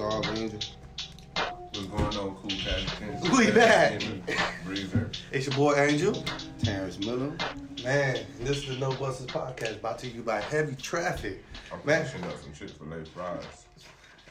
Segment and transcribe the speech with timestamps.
[0.00, 0.58] all, Angel?
[1.34, 3.32] What's going on, cool cat?
[3.32, 4.00] We back.
[4.66, 5.14] Breezer.
[5.32, 6.24] It's your boy Angel.
[6.62, 7.32] Terrence Miller.
[7.84, 11.42] Man, this is the No Buses podcast brought to you by Heavy Traffic.
[11.72, 12.04] I'm Man.
[12.04, 13.44] finishing up some Chick Fil A fries.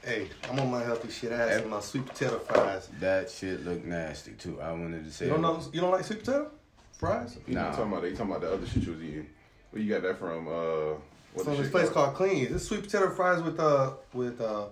[0.04, 2.90] Hey, I'm on my healthy shit ass and my sweet potato fries.
[3.00, 4.60] That shit look nasty too.
[4.62, 5.26] I wanted to say.
[5.26, 5.62] You don't know?
[5.74, 6.52] You don't like sweet potato
[6.98, 7.38] fries?
[7.48, 7.64] You Nah.
[7.64, 7.76] nah.
[7.76, 8.04] talking about?
[8.04, 9.28] You talking about the other shit you was eating?
[9.72, 10.48] Where you got that from?
[10.48, 10.96] Uh,
[11.34, 12.52] what From this shit place called Clean.
[12.52, 14.66] This sweet potato fries with uh with uh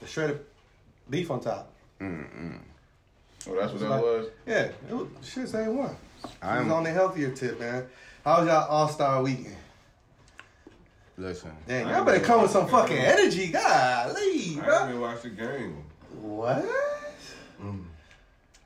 [0.00, 0.40] the shredded
[1.10, 1.70] beef on top.
[2.00, 2.58] Mm-mm.
[3.48, 4.26] Oh, that's what that like- was.
[4.46, 5.96] Yeah, it was shit's ain't one.
[6.24, 7.86] It I'm was on the healthier tip, man.
[8.24, 9.56] How was y'all All Star weekend?
[11.16, 11.50] listen.
[11.66, 14.78] Damn, y'all better come with some fucking energy, golly, I bro.
[14.78, 15.82] haven't watched the game.
[16.20, 16.64] What?
[17.62, 17.84] Mm.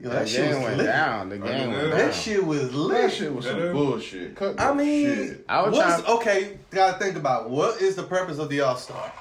[0.00, 0.86] Yo, That that shit game was went lit.
[0.86, 1.28] down.
[1.28, 1.76] The game yeah.
[1.78, 2.12] went That down.
[2.12, 3.02] shit was lit.
[3.02, 4.34] That shit was some is- bullshit.
[4.36, 5.44] Cut I mean, shit.
[5.48, 8.76] I was what's, trying- okay, gotta think about what is the purpose of the All
[8.76, 9.12] Star?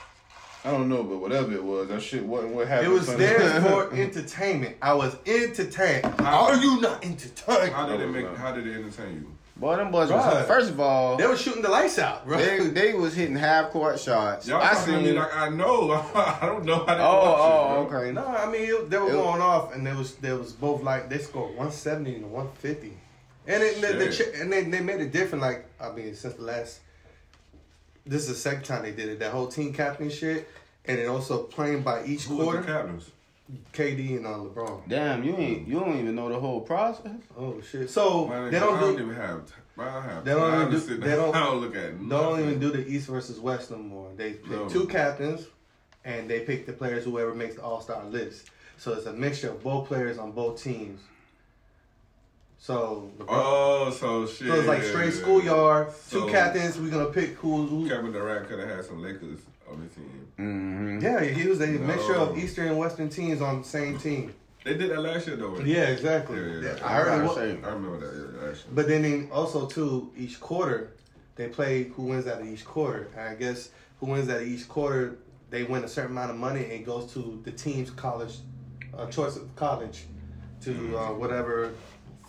[0.64, 2.92] I don't know, but whatever it was, that shit wasn't what happened.
[2.92, 4.78] It was there for entertainment.
[4.82, 6.06] I was entertained.
[6.20, 7.74] Are you not entertained?
[7.74, 8.28] How did it make?
[8.38, 9.32] How did it entertain you?
[9.58, 12.38] Boy, them boys was first of all, They were shooting the lights out, bro.
[12.40, 14.48] they they was hitting half court shots.
[14.48, 15.16] Y'all I talking to me seen.
[15.16, 15.92] like I know.
[16.16, 18.00] I don't know how they Oh, watch oh, it, bro.
[18.00, 18.12] okay.
[18.12, 20.82] no, I mean it, they were It- going off, and there was there was both
[20.84, 22.98] like they scored 170 and 150,
[23.48, 25.44] and it, the, the, and they, they made it different.
[25.44, 26.80] Like I mean, since the last,
[28.06, 29.20] this is the second time they did it.
[29.20, 30.48] That whole team captain shit,
[30.86, 32.62] and then also playing by each Who was quarter.
[32.62, 33.12] the captains?
[33.74, 34.88] KD and uh, LeBron.
[34.88, 37.12] Damn, you ain't you don't even know the whole process.
[37.38, 37.90] Oh shit!
[37.90, 39.46] So Man, they don't don't do even have.
[39.46, 40.26] t- I don't have.
[40.26, 42.00] They don't time even to do- sit they down don't- look at.
[42.00, 44.10] They don't even do the East versus West no more.
[44.16, 44.70] They pick No.
[44.70, 45.48] two captains,
[46.06, 48.50] and they pick the players whoever makes the All Star list.
[48.78, 51.02] So it's a mixture of both players on both teams.
[52.62, 54.48] So LeBron, Oh, so shit.
[54.48, 55.20] so it's like straight yeah.
[55.20, 55.92] schoolyard.
[55.94, 56.78] So- two captains.
[56.80, 57.66] We're gonna pick who.
[57.66, 60.28] who Kevin Durant could have had some Lakers on the team.
[60.38, 61.00] Mm-hmm.
[61.02, 64.36] yeah, he was a mixture of Eastern and Western teams on the same team.
[64.64, 65.58] They did that last year though.
[65.62, 66.38] Yeah, exactly.
[66.38, 66.88] Yeah, yeah, yeah.
[66.88, 67.66] I heard it.
[67.66, 68.14] I remember that.
[68.44, 68.74] Yeah, actually.
[68.76, 70.94] But then they also too each quarter
[71.36, 73.08] they play who wins out of each quarter.
[73.18, 75.18] And I guess who wins out of each quarter
[75.50, 78.36] they win a certain amount of money and it goes to the team's college
[78.96, 80.04] uh, choice of college
[80.62, 81.72] to uh, whatever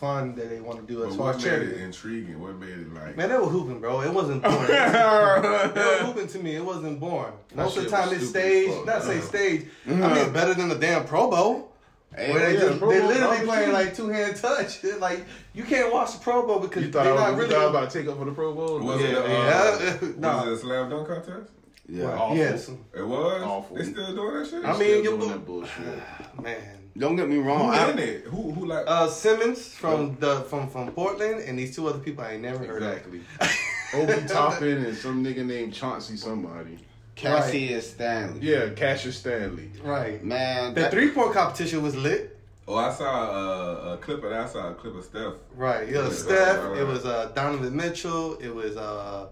[0.02, 1.82] fund that they want to do as But far what as made it charity.
[1.84, 2.40] intriguing?
[2.40, 3.16] What made it like?
[3.16, 4.00] Man, they were hooping, bro.
[4.02, 4.66] It wasn't boring.
[4.66, 6.56] they were hooping to me.
[6.56, 7.32] It wasn't boring.
[7.54, 8.70] Most of the time was it's stupid stage.
[8.74, 9.66] Fuck, not say stage.
[9.86, 11.68] I mean, better than the damn Pro Bowl.
[12.14, 14.82] Hey, Where they yeah, just Pro they literally numbers playing like two hand touch.
[14.98, 15.24] like
[15.54, 17.54] you can't watch the Pro Bowl because You thought they're I not was, really.
[17.54, 18.80] you thought about to take up for the Pro Bowl?
[18.80, 19.70] Was yeah, it, uh, yeah.
[20.40, 21.50] Was it a slam dunk contest?
[21.88, 22.06] yeah.
[22.18, 22.36] Awful.
[22.36, 23.42] Yes, It was.
[23.42, 23.76] Awful.
[23.76, 24.64] They still doing that shit.
[24.64, 25.84] I mean, Still you- doing that bullshit.
[26.42, 26.78] man.
[26.96, 27.70] Don't get me wrong.
[27.70, 28.24] I- in it?
[28.24, 28.84] Who who like?
[28.86, 32.64] Uh, Simons from the from from Portland and these two other people I ain't never
[32.64, 32.92] heard of.
[32.92, 33.20] Exactly.
[33.94, 36.78] Obi Toppin and some nigga named Chauncey somebody.
[37.14, 38.40] Cassius Stanley.
[38.40, 39.70] Yeah, Cassius Stanley.
[39.82, 40.22] Right.
[40.24, 42.38] Man, The that- three point competition was lit.
[42.66, 44.40] oh, I saw uh, a clip of that.
[44.44, 45.34] I saw a clip of Steph.
[45.56, 45.88] Right.
[45.88, 46.58] It was Yeah, Steph.
[46.58, 48.36] right, right, It was uh, Donovan Mitchell.
[48.38, 49.26] It was uh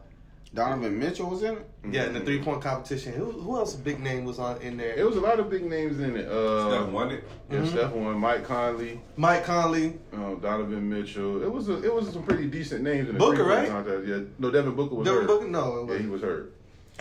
[0.52, 1.66] Donovan Mitchell was in it.
[1.92, 3.12] yeah in the three point competition.
[3.12, 4.94] Who who else big name was on in there?
[4.96, 6.26] It was a lot of big names in it.
[6.26, 7.24] Uh, Steph won it.
[7.50, 7.68] Yeah, Mhm.
[7.68, 8.18] Steph won.
[8.18, 9.98] Mike Conley, Mike Conley.
[10.12, 11.42] um, Donovan Mitchell.
[11.42, 13.68] It was a, it was some pretty decent names in the Booker, three-point right?
[13.68, 14.08] Contest.
[14.08, 15.26] Yeah, no, Devin Booker was Devin hurt.
[15.28, 15.48] Booker.
[15.48, 16.52] No, it Yeah, he was hurt.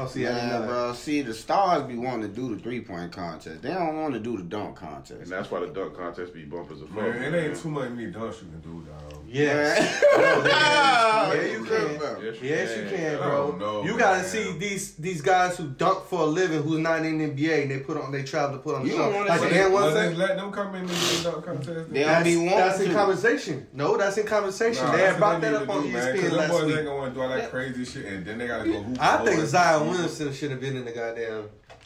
[0.01, 2.79] Oh, see, I didn't know bro, see the stars be wanting to do the three
[2.79, 3.61] point contest.
[3.63, 5.11] They don't want to do the dunk contest.
[5.11, 5.29] And contest.
[5.31, 6.97] that's why the dunk contest be bumpers of fuck.
[7.03, 9.19] Man, it ain't too many dunks you can do, dog.
[9.31, 10.03] Yes.
[10.17, 12.00] yeah, Yeah, you can.
[12.22, 13.56] Yes, Yes, you can, bro.
[13.57, 14.25] know, you gotta man.
[14.25, 17.72] see these these guys who dunk for a living, who's not in the NBA, and
[17.72, 19.03] they put on, they travel to put on the You show.
[19.03, 21.94] don't wanna Like see- the one then let them come in and the dunk contest.
[21.94, 23.67] They that's, don't be wanting that's in conversation.
[23.73, 24.84] No, that's in conversation.
[24.85, 26.29] Nah, they that's had brought what they that need up on do, man, 'cause ESPN
[26.29, 26.75] them last boys week.
[26.75, 28.97] ain't gonna want to do all that crazy shit, and then they gotta go hoop.
[29.01, 29.47] I think it.
[29.47, 31.44] Zion Williamson should have been in the goddamn.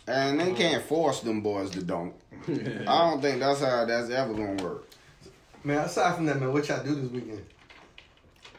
[0.08, 2.14] And they can't force them boys to dunk.
[2.48, 2.52] I
[3.10, 4.88] don't think that's how that's ever gonna work.
[5.64, 7.46] Man, aside from that, man, what y'all do this weekend?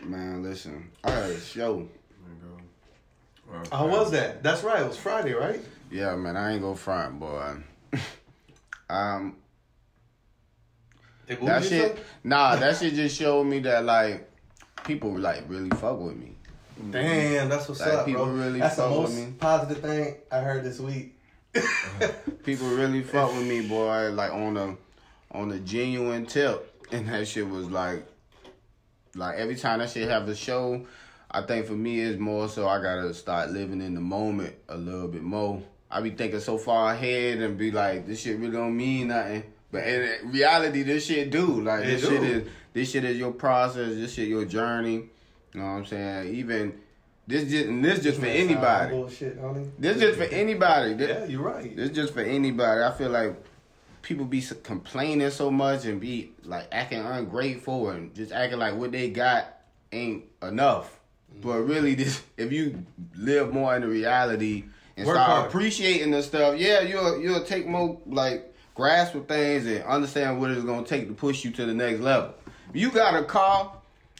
[0.02, 1.76] Man, listen, All right, had a show.
[1.76, 3.52] There you go.
[3.52, 4.42] Well, How was that?
[4.42, 4.82] That's right.
[4.82, 5.60] It was Friday, right?
[5.90, 7.56] Yeah, man, I ain't go front, boy.
[8.90, 9.36] um,
[11.26, 12.04] that shit, something?
[12.24, 14.30] nah, that shit just showed me that like
[14.84, 16.32] people like really fuck with me.
[16.90, 18.34] Damn, that's what's Like, up, people bro.
[18.34, 19.32] really that's the fuck with most me.
[19.38, 21.16] positive thing I heard this week.
[22.42, 24.10] People really fuck with me, boy.
[24.12, 24.76] Like on a
[25.30, 28.06] on a genuine tip, and that shit was like,
[29.14, 30.86] like every time that shit have a show,
[31.30, 34.76] I think for me it's more so I gotta start living in the moment a
[34.76, 35.62] little bit more.
[35.90, 39.44] I be thinking so far ahead and be like, this shit really don't mean nothing.
[39.70, 41.60] But in reality, this shit do.
[41.62, 42.08] Like It this do.
[42.08, 43.94] shit is this shit is your process.
[43.94, 45.08] This shit your journey.
[45.52, 46.34] You know what I'm saying?
[46.34, 46.80] Even
[47.26, 48.90] This just and this just for anybody.
[48.94, 49.70] Bullshit, homie.
[49.78, 50.94] This just for anybody.
[50.94, 51.74] This, Yeah, you're right.
[51.76, 52.82] this just for anybody.
[52.82, 53.34] I feel like
[54.04, 58.92] people be complaining so much and be like acting ungrateful and just acting like what
[58.92, 59.46] they got
[59.90, 61.00] ain't enough.
[61.32, 61.48] Mm-hmm.
[61.48, 62.84] But really, this if you
[63.16, 64.64] live more in the reality
[64.96, 65.48] and Work start hard.
[65.48, 70.50] appreciating the stuff, yeah, you'll you'll take more like grasp of things and understand what
[70.50, 72.34] it's gonna take to push you to the next level.
[72.72, 73.72] You got a car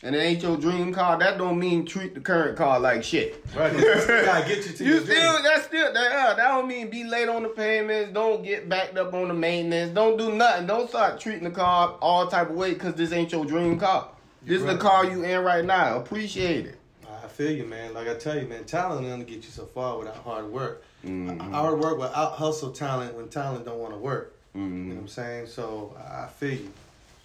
[0.05, 3.45] and it ain't your dream car, that don't mean treat the current car like shit.
[3.57, 5.43] Right, you gotta get you to You still dream.
[5.43, 8.13] that's still that uh, that don't mean be late on the payments.
[8.13, 9.93] Don't get backed up on the maintenance.
[9.93, 10.67] Don't do nothing.
[10.67, 14.09] Don't start treating the car all type of way because this ain't your dream car.
[14.43, 15.97] This is the car you in right now.
[15.99, 16.79] Appreciate it.
[17.25, 17.95] I feel you, man.
[17.95, 20.85] Like I tell you, man, talent doesn't get you so far without hard work.
[21.05, 21.53] Mm-hmm.
[21.53, 24.35] Hard work without hustle talent when talent don't want to work.
[24.55, 24.89] You Mm-hmm.
[24.91, 25.47] know what I'm saying?
[25.49, 26.73] So I feel you.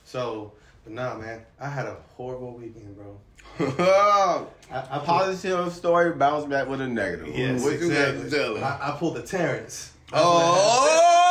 [0.05, 0.53] So,
[0.83, 3.19] but nah, man, I had a horrible weekend, bro.
[3.59, 7.27] I, I Positive story bounce back with a negative.
[7.35, 8.23] Yes, what exactly.
[8.23, 8.63] you got to tell?
[8.63, 9.93] I, I pulled the Terrence.
[10.13, 11.29] Oh,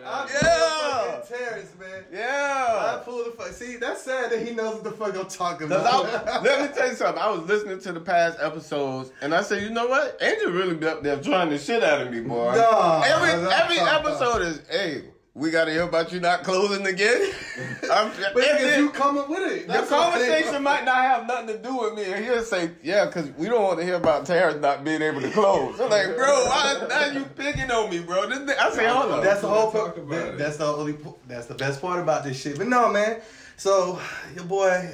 [0.32, 2.04] yeah, Terrence, man.
[2.12, 3.48] Yeah, I pulled the fuck.
[3.48, 6.06] See, that's sad that he knows what the fuck I'm talking about.
[6.06, 7.22] I- let me tell you something.
[7.22, 10.16] I was listening to the past episodes, and I said, you know what?
[10.20, 12.54] Angel really be up there trying the shit out of me, boy.
[12.54, 13.50] Nah, every nah.
[13.50, 15.04] every episode is, hey,
[15.38, 17.32] we got to hear about you not closing again.
[17.92, 19.66] I'm, but and because then you coming with it.
[19.66, 22.72] the That's what conversation might not have nothing to do with me, and he'll say,
[22.82, 25.80] yeah, because we don't want to hear about Terrence not being able to close.
[25.80, 28.28] I'm like, bro, why now you picking on me, bro?
[28.28, 29.24] This, I say, hold on.
[29.24, 29.70] That's the whole.
[29.70, 29.98] Talk part.
[29.98, 30.38] about it.
[30.38, 30.96] That's the only.
[31.28, 32.58] That's the best part about this shit.
[32.58, 33.20] But no, man.
[33.56, 34.00] So
[34.34, 34.90] your boy,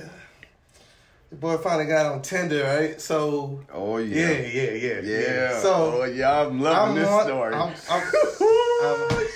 [1.31, 3.01] your boy finally got on Tinder, right?
[3.01, 4.71] So oh yeah, yeah.
[4.71, 5.61] yeah, yeah, Yeah.
[5.61, 7.55] So oh yeah, I'm loving I'm this on- story.
[7.55, 9.31] I'm- I'm- oh,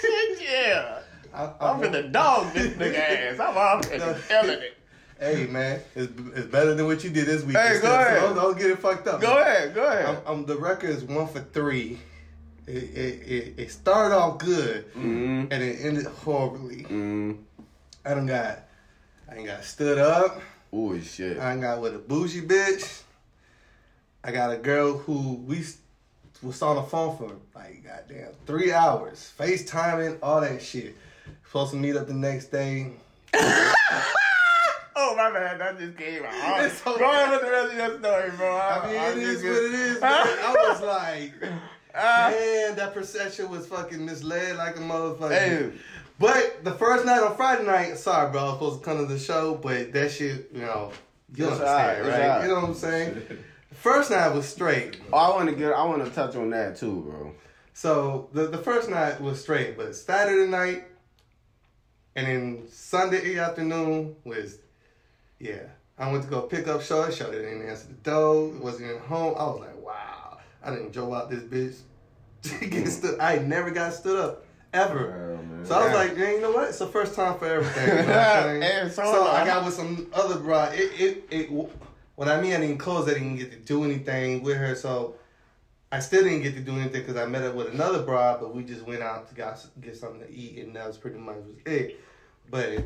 [1.38, 1.66] Ooh, shit, yeah.
[1.68, 2.98] I'm, I'm I'm, finna dog this nigga
[3.32, 3.40] ass.
[3.40, 4.74] I'm out finna killing it.
[5.20, 7.56] Hey man, it's, it's better than what you did this week.
[7.56, 8.20] Hey, Still, go so ahead.
[8.20, 9.20] Don't, don't get it fucked up.
[9.20, 9.46] Go man.
[9.46, 10.06] ahead, go ahead.
[10.06, 11.98] I'm, I'm, the record is one for three.
[12.68, 16.84] It, it, it, it started off good mm and it ended horribly.
[16.84, 17.38] mm.
[18.04, 18.60] I done got,
[19.30, 20.40] I ain't got stood up.
[20.72, 21.38] Oh shit.
[21.38, 23.02] I ain't got with a bougie bitch.
[24.22, 25.64] I got a girl who we
[26.42, 30.94] was on the phone for like goddamn three hours, FaceTiming, all that shit.
[31.48, 32.92] Supposed to meet up the next day.
[35.00, 36.32] Oh my bad, that just came out.
[36.64, 36.80] It's.
[36.82, 38.56] Go ahead with the rest of your story, bro.
[38.58, 40.00] I mean, I'm it is just what it is.
[40.00, 40.10] Man.
[40.12, 40.80] I was
[41.42, 41.52] like,
[41.94, 45.30] Ah, man, that perception was fucking misled like a motherfucker.
[45.30, 45.70] hey,
[46.18, 49.06] But the first night on Friday night, sorry, bro, I was supposed to come to
[49.12, 50.90] the show, but that shit, you know,
[51.34, 52.42] you It's understand, alright, it's right?
[52.42, 53.22] You know what I'm saying?
[53.74, 54.98] First night was straight.
[55.12, 55.72] oh, I want to get.
[55.72, 57.34] I want to touch on that too, bro.
[57.72, 60.84] So the the first night was straight, but Saturday night
[62.16, 64.58] and then Sunday afternoon was
[65.38, 65.62] yeah.
[65.98, 67.12] I went to go pick up Shorty.
[67.12, 68.48] Shorty didn't answer the door.
[68.60, 69.34] Wasn't even home.
[69.36, 70.38] I was like, wow.
[70.62, 71.80] I didn't drove out this bitch.
[72.70, 73.18] Get stood.
[73.18, 75.38] I never got stood up ever.
[75.42, 75.64] Man.
[75.64, 76.68] So I was like, man, you know what?
[76.68, 77.88] It's the first time for everything.
[77.88, 78.62] You know what I'm saying?
[78.82, 80.74] And so so I got with some other broad.
[80.74, 81.70] It, it, it,
[82.14, 84.74] when I mean I didn't close, I didn't get to do anything with her.
[84.74, 85.14] So
[85.90, 88.54] I still didn't get to do anything because I met up with another broad, but
[88.54, 91.36] we just went out to got, get something to eat, and that was pretty much
[91.36, 91.98] was it.
[92.50, 92.84] But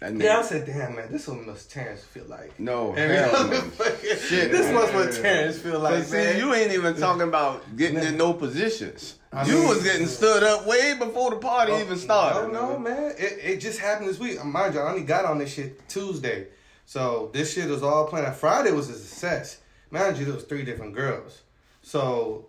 [0.00, 2.58] That yeah, I said, damn man, this is what must Terrence feel like.
[2.60, 3.60] No, Every hell no.
[4.00, 4.74] Shit, this man.
[4.74, 6.38] must what Terrence feel like, But see, man.
[6.38, 9.18] you ain't even talking about getting in no positions.
[9.32, 12.40] I you mean- was getting stood up way before the party oh, even started.
[12.40, 13.12] Oh, no, no, man.
[13.18, 14.44] It, it just happened this week.
[14.44, 16.48] Mind you, I only got on this shit Tuesday.
[16.84, 18.36] So this shit was all planned.
[18.36, 19.60] Friday was a success.
[19.90, 21.40] Mind you, there was three different girls.
[21.84, 22.46] So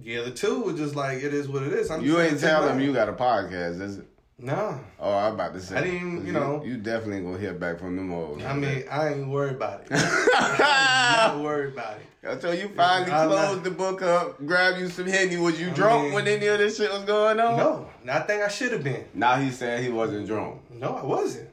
[0.00, 1.90] yeah, the other two were just like, it is what it is.
[1.90, 4.06] I'm You ain't telling them you got a podcast, is it?
[4.40, 4.78] No.
[5.00, 5.76] Oh, I'm about to say.
[5.78, 6.62] I didn't, you know.
[6.64, 8.40] You definitely gonna hear back from them all.
[8.46, 9.88] I mean, I ain't worried about it.
[9.92, 12.02] I'm not worried about it.
[12.22, 15.38] Until you finally I'm not- closed the book up, grab you some Henny.
[15.38, 17.56] Was you drunk mean- when any of this shit was going on?
[17.56, 19.06] No, I think I should have been.
[19.14, 20.60] Now he said he wasn't drunk.
[20.70, 21.48] No, I wasn't.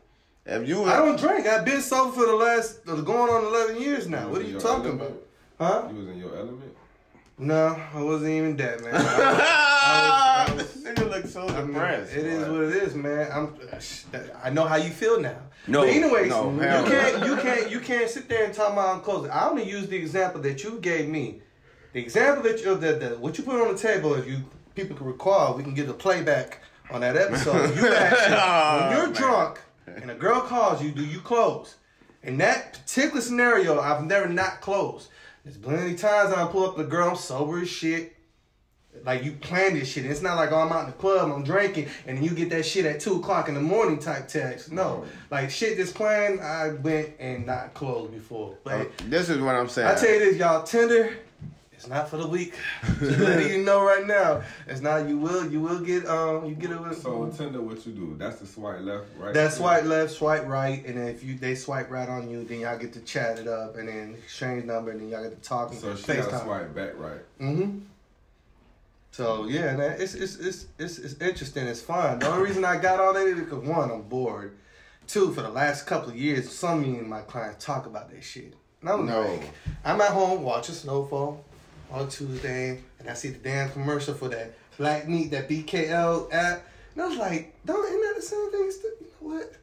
[0.46, 1.48] If you, I don't drink.
[1.48, 4.30] I've been sober for the last, going on 11 years now.
[4.30, 5.02] What are you talking element?
[5.58, 5.84] about?
[5.86, 5.88] Huh?
[5.92, 6.65] You was in your element.
[7.38, 8.94] No, I wasn't even that, man.
[8.96, 12.14] I was- I was- nigga look so I mean, depressed.
[12.16, 13.30] it is what it is, man.
[13.32, 13.56] I'm.
[14.44, 15.38] I know how you feel now.
[15.68, 17.26] No, but anyways, no, you can't.
[17.26, 17.72] You can't.
[17.72, 19.32] You can't sit there and talk about I'm closing.
[19.32, 21.42] I only use the example that you gave me.
[21.94, 24.14] The example that you that, that what you put on the table.
[24.16, 24.38] If you
[24.74, 26.60] people can recall, we can get a playback
[26.92, 27.76] on that episode.
[27.76, 29.22] You asked Oh, when you're man.
[29.22, 31.76] drunk and a girl calls you, do you close?
[32.24, 35.10] In that particular scenario, I've never not closed.
[35.46, 38.14] There's plenty of times I pull up the girl, I'm sober as shit.
[39.04, 40.06] Like you plan this shit.
[40.06, 42.66] It's not like oh, I'm out in the club, I'm drinking, and you get that
[42.66, 44.72] shit at two o'clock in the morning type text.
[44.72, 46.42] No, like shit just planned.
[46.42, 48.58] I went and not closed before.
[48.64, 49.88] But This is what I'm saying.
[49.88, 51.14] I tell you this, y'all, Tinder,
[51.86, 52.54] it's not for the weak.
[53.00, 54.42] Just letting you know right now.
[54.68, 55.08] It's not.
[55.08, 55.50] You will.
[55.52, 56.08] You will get.
[56.08, 56.46] Um.
[56.46, 56.96] You get it.
[56.96, 58.16] So Tinder, what you do?
[58.18, 59.34] That's the swipe left, right?
[59.36, 62.62] That swipe left, swipe right, and then if you they swipe right on you, then
[62.62, 65.48] y'all get to chat it up, and then exchange number, and then y'all get to
[65.48, 67.22] talk and So she got to swipe back, right?
[67.40, 67.80] Mm-hmm.
[69.12, 71.68] So yeah, man, it's, it's it's it's it's interesting.
[71.68, 72.20] It's fun.
[72.20, 74.58] The only reason I got on it is because one, I'm bored.
[75.06, 78.10] Two, for the last couple of years, some of me and my clients talk about
[78.10, 78.56] that shit.
[78.82, 79.22] And I'm No.
[79.22, 79.52] like,
[79.84, 81.44] I'm at home watching Snowfall
[81.92, 86.66] on Tuesday, and I see the damn commercial for that Black Meat, that BKL app,
[86.94, 88.72] and I was like, don't isn't that the same thing?
[88.72, 89.54] Still, you know what?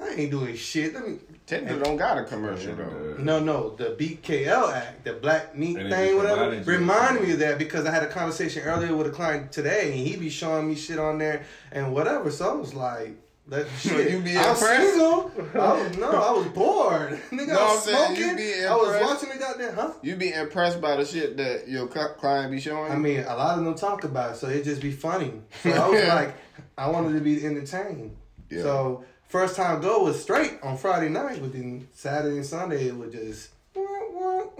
[0.00, 0.94] I ain't doing shit.
[0.94, 1.18] Let me.
[1.46, 3.16] Tinder don't got a commercial though.
[3.18, 7.06] No, no, the BKL Act, the Black Meat And thing, whatever, reminded you of reminded
[7.06, 7.26] something.
[7.26, 10.16] me of that because I had a conversation earlier with a client today, and he
[10.16, 12.30] be showing me shit on there and whatever.
[12.30, 13.16] So I was like,
[13.48, 14.90] "That shit." You be I'm impressed?
[14.94, 15.30] single.
[15.54, 17.20] I was no, I was bored.
[17.30, 18.66] Nigga, No, I I'm was you smoking.
[18.66, 19.92] I was watching the goddamn, huh?
[20.02, 22.92] You be impressed by the shit that your cl- client be showing.
[22.92, 25.32] I mean, a lot of them talk about it, so it just be funny.
[25.62, 26.34] So I was like,
[26.76, 28.16] I wanted to be entertained.
[28.50, 28.62] Yeah.
[28.62, 32.96] So first time go was straight on Friday night, but then Saturday and Sunday it
[32.96, 33.50] was just.
[33.74, 34.50] Mm,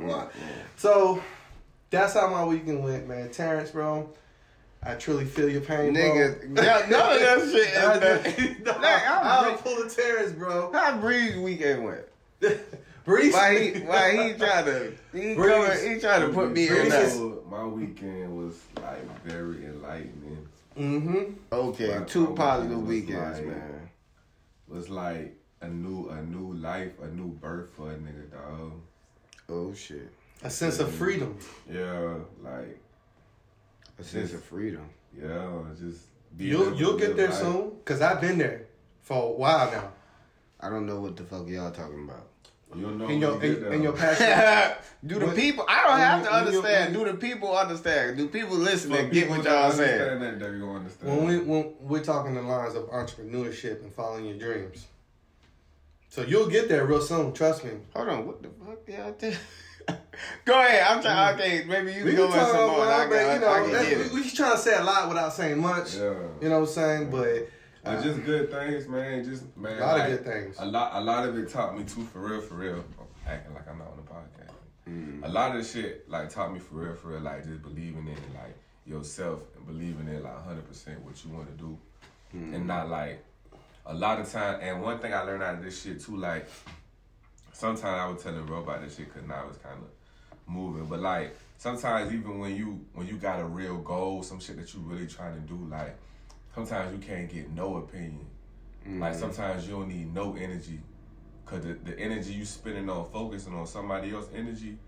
[0.00, 0.30] mm.
[0.76, 1.22] So
[1.90, 3.30] that's how my weekend went, man.
[3.30, 4.08] Terrence, bro,
[4.82, 6.62] I truly feel your pain, nigga, bro.
[6.64, 7.76] yeah, none of that shit.
[7.76, 10.72] I, Is no, Nigga, I'm I'm re- full of Terrence, bro.
[10.72, 12.00] How Breeze weekend went?
[13.04, 13.80] Breeze, Why he?
[13.80, 14.92] Why he trying to?
[15.12, 15.36] He, Breeze.
[15.76, 17.02] coming, he trying to put me in Breeze that.
[17.04, 17.20] is-
[17.50, 20.46] My weekend was like very enlightening.
[20.78, 21.32] Mm-hmm.
[21.52, 23.90] Okay, My- two my positive weekend weekends, like- man.
[24.68, 28.72] Was like a new a new life, a new birth for a nigga, dog.
[29.48, 30.08] Oh shit,
[30.44, 31.36] A sense of freedom.
[31.68, 32.78] Yeah, like
[33.98, 34.88] a sense of freedom.
[35.18, 36.00] yeah, just
[36.36, 37.38] being You'll you'll get there life.
[37.38, 38.66] soon, cause I've been there
[39.02, 39.92] for a while now.
[40.60, 42.26] I don't know what the fuck y'all talking about.
[42.74, 43.72] You don't know In your when you in, there.
[43.72, 44.76] in your passion.
[45.06, 45.64] do the What- people?
[45.66, 46.94] I don't have to when you- when you- understand.
[46.94, 48.16] Do the people understand?
[48.18, 50.20] Do people For listening get what y'all saying?
[50.20, 51.16] That, they gonna understand.
[51.16, 54.86] when we when we're talking the lines of entrepreneurship and following your dreams.
[56.10, 57.70] So you'll get there real soon, trust me.
[57.94, 59.32] Hold on, what the fuck y'all tell?
[60.44, 60.82] Go ahead.
[60.88, 61.34] I'm trying.
[61.34, 62.86] Okay, maybe you We can can go in talk some about more.
[62.86, 64.82] I but you know, I can that's- get we, we just trying to say a
[64.82, 65.94] lot without saying much.
[65.96, 66.14] yeah.
[66.40, 67.10] You know what I'm saying?
[67.10, 67.48] But
[67.84, 69.24] But just good things, man.
[69.24, 70.56] Just man, a lot like, of good things.
[70.58, 72.84] A lot, a lot of it taught me too, for real, for real.
[72.98, 74.54] I'm acting like I'm not on the podcast.
[74.88, 75.24] Mm.
[75.24, 78.06] A lot of the shit like taught me for real, for real, like just believing
[78.08, 81.78] in like yourself and believing in like 100 percent what you want to do,
[82.34, 82.54] Mm.
[82.54, 83.22] and not like
[83.86, 84.58] a lot of time.
[84.60, 86.46] And one thing I learned out of this shit too, like
[87.58, 89.88] sometimes I was telling bro about this shit because now it's kind of
[90.46, 94.56] moving, but like sometimes even when you when you got a real goal, some shit
[94.58, 95.96] that you really trying to do, like
[96.54, 98.26] sometimes you can't get no opinion.
[98.86, 99.20] Like mm.
[99.20, 100.80] sometimes you don't need no energy,
[101.44, 104.78] cause the, the energy you spending on focusing on somebody else energy,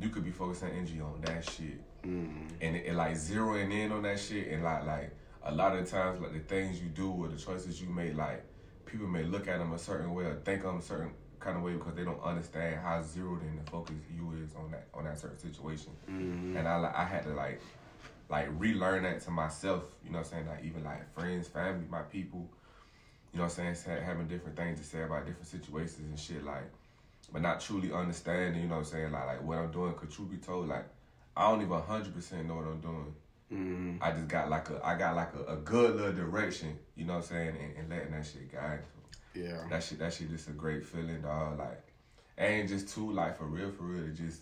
[0.00, 2.48] you could be focusing energy on that shit, mm.
[2.62, 5.10] and it, it like zeroing in on that shit, and like like
[5.42, 8.42] a lot of times like the things you do or the choices you make, like
[8.86, 11.10] people may look at them a certain way or think of them a certain
[11.44, 14.70] kind of way because they don't understand how zeroed in the focus you is on
[14.70, 17.60] that on that certain situation, and I like I had to like
[18.30, 19.84] like relearn that to myself.
[20.04, 20.46] You know what I'm saying?
[20.48, 22.48] Like even like friends, family, my people.
[23.32, 24.02] You know what I'm saying?
[24.04, 26.70] Having different things to say about different situations and shit like,
[27.32, 28.62] but not truly understanding.
[28.62, 29.12] You know what I'm saying?
[29.12, 29.92] Like like what I'm doing.
[29.94, 30.86] Cause truth be told, like
[31.36, 33.14] I don't even hundred percent know what I'm doing.
[33.52, 34.02] Mm-hmm.
[34.02, 36.78] I just got like a I got like a, a good little direction.
[36.96, 37.56] You know what I'm saying?
[37.60, 38.80] And, and letting that shit guide.
[39.34, 39.64] Yeah.
[39.70, 41.58] That shit that shit just a great feeling, dog.
[41.58, 41.82] Like,
[42.38, 44.40] and just too like for real, for real to just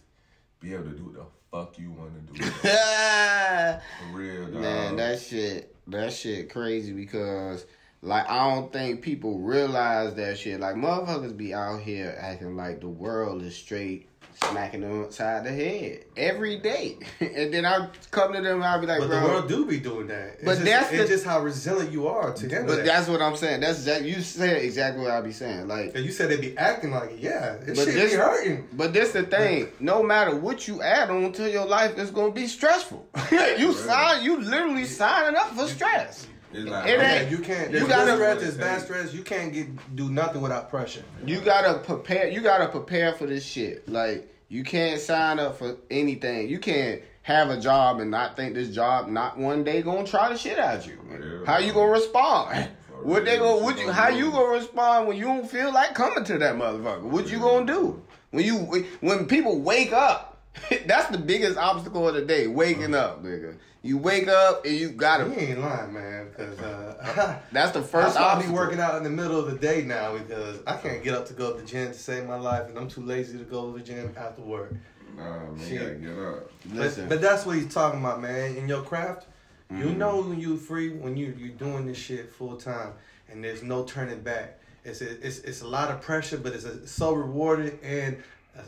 [0.60, 2.44] be able to do what the fuck you want to do.
[2.62, 4.62] For real, dog.
[4.62, 7.66] Man, that shit, that shit crazy because
[8.00, 10.60] like I don't think people realize that shit.
[10.60, 15.50] Like motherfuckers be out here acting like the world is straight smacking them upside the
[15.52, 19.20] head every day, and then I come to them and I be like, But bro.
[19.20, 20.34] the world do be doing that.
[20.36, 22.84] It's But just, that's it's the- just how resilient you are to but that.
[22.84, 23.60] that's what I'm saying.
[23.60, 24.04] That's exact.
[24.04, 25.68] You said exactly what I be saying.
[25.68, 27.18] Like, And you said they be acting like it.
[27.20, 28.68] Yeah, it But shit this- be hurting.
[28.72, 29.68] But this the thing.
[29.80, 33.06] No matter what you add on to your life, it's gonna be stressful.
[33.30, 34.24] you sign.
[34.24, 36.26] You literally signing up for stress.
[36.52, 37.70] It's like, It Yeah, ain't- you can't.
[37.72, 38.40] you gotta- good stress.
[38.40, 39.14] There's bad stress.
[39.14, 41.02] You can't get do nothing without pressure.
[41.26, 42.28] You gotta prepare.
[42.28, 43.88] You gotta prepare for this shit.
[43.88, 46.48] Like you can't sign up for anything.
[46.48, 50.28] You can't have a job and not think this job not one day gonna try
[50.28, 50.98] the shit at you.
[51.08, 51.46] real.
[51.46, 52.68] How you gonna respond?
[53.02, 53.54] What they gonna?
[53.56, 53.92] What What you you?
[53.92, 57.02] How you gonna respond when you don't feel like coming to that motherfucker?
[57.02, 58.56] What you gonna do when you
[59.00, 60.28] when people wake up
[60.86, 62.46] That's the biggest obstacle of the day.
[62.46, 63.54] Waking up, nigga.
[63.82, 65.28] You wake up and you You gotta.
[65.28, 69.02] He ain't lying, man, because uh, That's the first why I be working out in
[69.02, 71.66] the middle of the day now because I can't get up to go to the
[71.66, 74.42] gym to save my life, and I'm too lazy to go to the gym after
[74.42, 74.72] work.
[75.16, 76.50] Nah, man, you gotta get up.
[76.72, 78.56] Listen, But, but that's what he's talking about, man.
[78.56, 79.26] In your craft,
[79.70, 79.96] you Mhm.
[79.96, 82.92] know when you're free, when you you doing this shit full time,
[83.28, 84.60] and there's no turning back.
[84.84, 88.22] It's a, it's it's a lot of pressure, but it's a, so rewarding and
[88.56, 88.62] a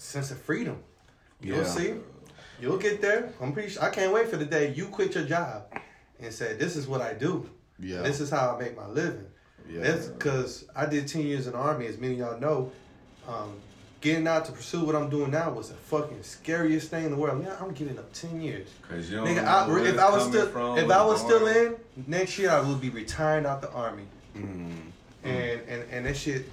[0.00, 0.78] sense of freedom.
[1.40, 1.64] You'll Yeah.
[1.64, 1.94] see.
[2.62, 3.32] You'll get there.
[3.40, 3.82] I'm pretty sure.
[3.82, 5.64] I can't wait for the day you quit your job
[6.20, 7.50] and say, "This is what I do.
[7.80, 9.26] yeah, This is how I make my living."
[9.68, 9.82] yeah.
[9.82, 12.70] That's because I did 10 years in the Army, as many of y'all know.
[13.26, 13.54] Um,
[14.00, 17.16] getting out to pursue what I'm doing now was the fucking scariest thing in the
[17.16, 17.42] world.
[17.42, 18.68] Man, I'm giving up 10 years.
[18.88, 21.76] Cause you Nigga, I, if I was still if I was still in,
[22.06, 24.04] next year I would be retiring out the Army.
[24.36, 24.72] Mm.
[25.24, 26.48] And, and, and that shit,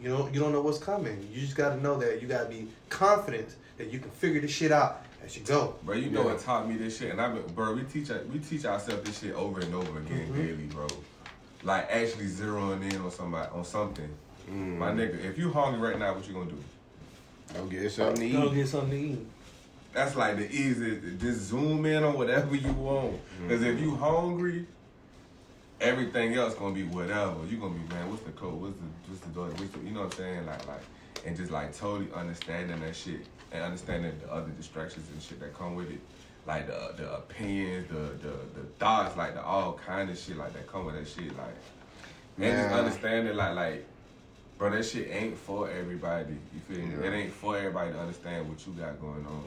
[0.00, 1.26] you know, you don't know what's coming.
[1.32, 3.48] You just got to know that you got to be confident
[3.78, 5.74] that you can figure this shit out as you go.
[5.82, 6.32] Bro, you know Yeah.
[6.32, 9.18] what taught me this shit, and I've been, bro, we teach we teach ourselves this
[9.20, 10.36] shit over and over again Mhm.
[10.36, 10.86] daily, bro.
[11.62, 14.08] Like actually zeroing in on somebody on something.
[14.50, 14.78] Mm.
[14.78, 16.58] My nigga, if you hungry right now, what you gonna do?
[17.54, 18.32] Go get something to eat.
[18.32, 19.26] Go get something to eat.
[19.92, 21.18] That's like the easiest.
[21.20, 23.20] Just zoom in on whatever you want.
[23.42, 24.66] Because if you hungry,
[25.80, 27.44] everything else gonna be whatever.
[27.48, 28.08] You gonna be man.
[28.10, 28.60] What's the code?
[28.60, 29.46] What's the what's the door?
[29.48, 30.46] What's the, you know what I'm saying?
[30.46, 30.82] Like like
[31.26, 35.54] and just like totally understanding that shit and understanding the other distractions and shit that
[35.54, 36.00] come with it.
[36.46, 40.52] Like the the opinions, the the the thoughts, like the all kind of shit like
[40.54, 41.36] that come with that shit.
[41.36, 41.54] Like
[42.38, 42.78] and just Man.
[42.78, 43.86] understanding like like.
[44.58, 46.34] Bro, that shit ain't for everybody.
[46.52, 46.94] You feel me?
[47.00, 47.10] Yeah.
[47.10, 49.44] It ain't for everybody to understand what you got going on.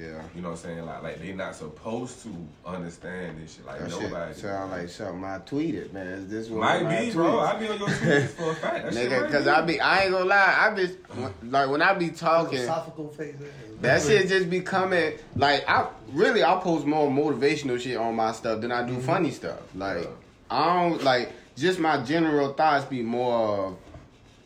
[0.00, 0.22] Yeah.
[0.34, 0.86] You know what I'm saying?
[0.86, 3.66] Like, like they not supposed to understand this shit.
[3.66, 4.32] Like That nobody.
[4.32, 6.06] shit sound like something I tweeted, man.
[6.06, 7.24] Is this what Might my be, bro.
[7.26, 7.46] tweets?
[7.54, 8.84] I be on your tweets for a fact.
[8.84, 9.46] That Nigga, cause.
[9.46, 10.88] I be, I ain't gonna lie, I be,
[11.48, 13.34] like when I be talking, Philosophical face.
[13.80, 18.32] that shit just be coming, like I, really I post more motivational shit on my
[18.32, 19.02] stuff than I do mm-hmm.
[19.02, 19.60] funny stuff.
[19.74, 20.10] Like, Yeah.
[20.50, 23.76] I don't, like, just my general thoughts be more of,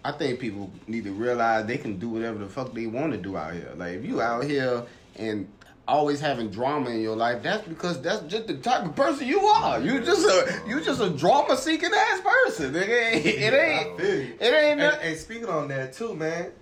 [0.05, 3.19] I think people need to realize they can do whatever the fuck they want to
[3.19, 3.73] do out here.
[3.77, 4.83] Like, if you out here
[5.17, 5.49] and
[5.87, 9.41] always having drama in your life, that's because that's just the type of person you
[9.41, 9.81] are.
[9.81, 12.75] You just a you just a drama seeking ass person.
[12.75, 14.35] It, it ain't I feel you.
[14.41, 15.09] it ain't And, nothing.
[15.11, 16.53] and speaking on that too, man,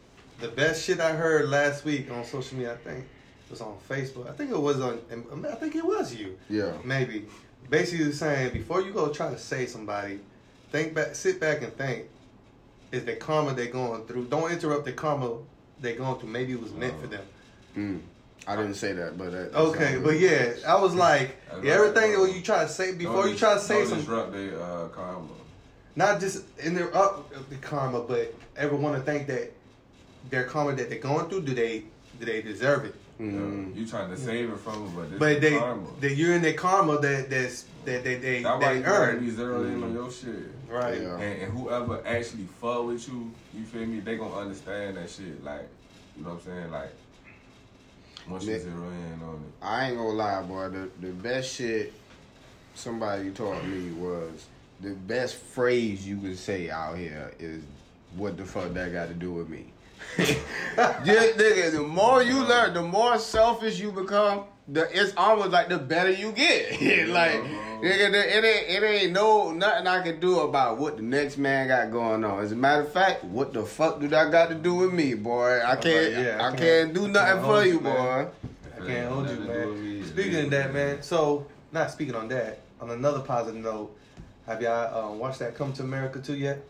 [0.40, 3.04] the best shit I heard last week on social media, I think,
[3.50, 4.28] was on Facebook.
[4.28, 4.98] I think it was on.
[5.46, 6.38] I think it was you.
[6.48, 6.72] Yeah.
[6.84, 7.26] Maybe.
[7.70, 10.18] Basically saying before you go try to say somebody,
[10.72, 12.06] think back, sit back and think.
[12.90, 14.26] Is the karma they're going through?
[14.26, 15.38] Don't interrupt the karma
[15.80, 16.28] they're going through.
[16.28, 17.24] Maybe it was meant for them.
[17.74, 18.00] Mm.
[18.46, 20.20] I didn't say that, but that, that Okay, but good.
[20.62, 23.60] yeah, I was like, yeah, everything when you try to say before you try to
[23.60, 25.28] say don't something, disrupt their uh, karma.
[25.94, 29.52] not just interrupt the karma, but ever want to think that
[30.30, 31.84] their karma that they're going through, do they
[32.18, 32.94] do they deserve it?
[33.20, 33.76] Mm.
[33.76, 35.86] You trying to save it from them, but this But is they, karma.
[36.00, 39.12] that you're in their karma that that's that they they, That's why they you gotta
[39.18, 40.34] be earn, zeroed in on your shit.
[40.68, 41.00] right?
[41.00, 41.18] Yeah.
[41.18, 44.00] And, and whoever actually fuck with you, you feel me?
[44.00, 45.44] They gonna understand that shit.
[45.44, 45.68] Like,
[46.16, 46.70] you know what I'm saying?
[46.72, 46.92] Like,
[48.28, 49.64] once you zero in on it.
[49.64, 50.68] I ain't gonna lie, boy.
[50.68, 51.92] The the best shit
[52.74, 54.46] somebody taught me was
[54.80, 57.62] the best phrase you could say out here is
[58.16, 59.66] what the fuck that got to do with me.
[60.16, 64.44] Just, nigga, the more you learn, the more selfish you become.
[64.68, 66.72] The it's almost like the better you get.
[67.08, 67.32] like
[67.82, 71.36] nigga, the, it ain't it ain't no nothing I can do about what the next
[71.36, 72.40] man got going on.
[72.44, 75.14] As a matter of fact, what the fuck do that got to do with me,
[75.14, 75.60] boy?
[75.64, 78.24] I can't yeah, I I, can't- can't, do nothing can't for you, you, man.
[78.24, 78.30] boy.
[78.82, 80.04] I can't hold you, Nothing to do with man.
[80.06, 81.02] Speaking of that, man.
[81.02, 82.60] So not speaking on that.
[82.80, 83.96] On another positive note,
[84.46, 86.64] have y'all uh, watched that Come to America too yet?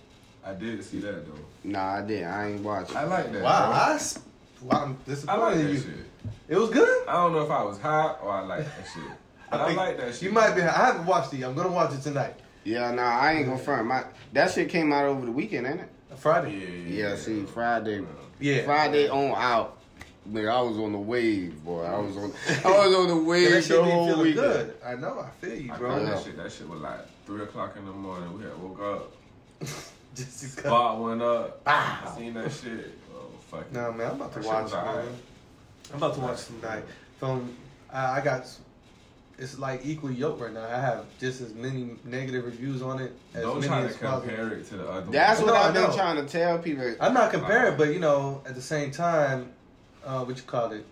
[0.44, 1.38] I did see that though.
[1.64, 2.26] Nah, I didn't.
[2.28, 2.96] I ain't watching.
[2.96, 3.42] I like that.
[3.42, 3.76] Wow, bro.
[3.80, 4.18] I, s-
[4.62, 5.78] wow, I'm I disappointed like in that you.
[5.80, 5.90] shit.
[6.48, 7.08] It was good.
[7.08, 9.02] I don't know if I was high or I like that shit.
[9.50, 10.22] But I, like that shit.
[10.22, 10.62] You might be.
[10.62, 11.42] I haven't watched it.
[11.44, 12.34] I'm gonna watch it tonight.
[12.64, 13.86] Yeah, nah, I ain't gonna front.
[13.86, 15.88] My that shit came out over the weekend, ain't it?
[16.16, 16.86] Friday.
[16.88, 18.02] Yeah, Yeah, see, Friday,
[18.40, 18.64] Yeah.
[18.64, 19.76] Friday on out.
[20.26, 21.82] Nigga, I was on the wave, boy.
[21.82, 22.32] I was on,
[22.64, 24.36] I was on the wave that shit the whole feeling weekend.
[24.36, 24.74] good.
[24.86, 25.20] I know.
[25.20, 25.90] I feel you, bro.
[25.90, 26.10] caught Yeah.
[26.14, 26.36] that shit.
[26.38, 28.32] That shit was like three o'clock in the morning.
[28.38, 29.12] We had woke up,
[30.14, 30.68] Just to cut.
[30.70, 31.60] spot went up.
[31.66, 32.10] Ah.
[32.14, 32.92] I seen that shit.
[33.14, 33.62] Oh fuck.
[33.62, 33.72] it.
[33.72, 35.04] No, man, I'm about to That shit watch was it, alright.
[35.04, 35.14] man.
[35.92, 36.84] I'm about to watch tonight.
[37.18, 37.54] From
[37.92, 38.46] I, I got,
[39.38, 40.64] it's like equally yoked right now.
[40.64, 43.96] I have just as many negative reviews on it as Don't many try to as
[43.96, 44.28] positive.
[44.36, 45.10] compare it to the other.
[45.10, 45.48] That's one.
[45.48, 45.94] what No, I I've been know.
[45.96, 46.94] trying to tell people.
[47.00, 49.52] I'm not comparing, but you know, at the same time,
[50.04, 50.84] uh, what you call it?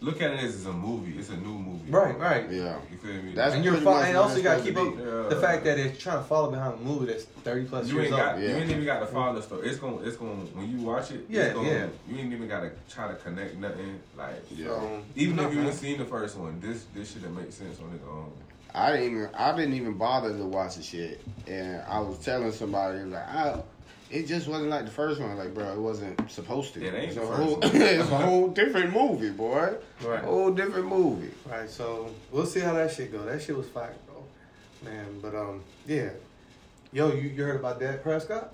[0.00, 1.18] Look at it as it's a movie.
[1.18, 1.90] It's a new movie.
[1.90, 2.50] Right, right.
[2.50, 2.78] Yeah.
[2.90, 3.32] You feel me?
[3.34, 5.02] That's And you're pretty fo- and also you gotta keep up be.
[5.34, 8.06] the fact that they're trying to follow behind a movie that's thirty plus You years
[8.08, 8.34] ain't got.
[8.34, 8.42] old.
[8.42, 9.68] You ain't even got to follow the story.
[9.68, 9.98] It's gonna.
[10.02, 10.30] It's gonna.
[10.54, 11.26] When you watch it.
[11.28, 11.86] Yeah, it's gonna, yeah.
[12.08, 14.00] You ain't even gotta try to connect nothing.
[14.16, 14.42] Like.
[14.50, 14.66] Yeah.
[14.68, 15.66] So, Even no, if you man.
[15.68, 18.30] ain't seen the first one, this this should have made sense on its own.
[18.72, 22.52] I didn't even I didn't even bother to watch the shit, and I was telling
[22.52, 23.60] somebody like I.
[24.10, 25.72] It just wasn't like the first one, like bro.
[25.72, 26.84] It wasn't supposed to.
[26.84, 27.70] It ain't it's the a first whole, one.
[27.74, 29.74] it's a whole different movie, boy.
[30.02, 30.24] Right.
[30.24, 31.30] Whole different movie.
[31.48, 33.24] Right, so we'll see how that shit go.
[33.24, 34.24] That shit was fire, bro.
[34.82, 36.10] Man, but um, yeah.
[36.92, 38.52] Yo, you, you heard about Dak Prescott?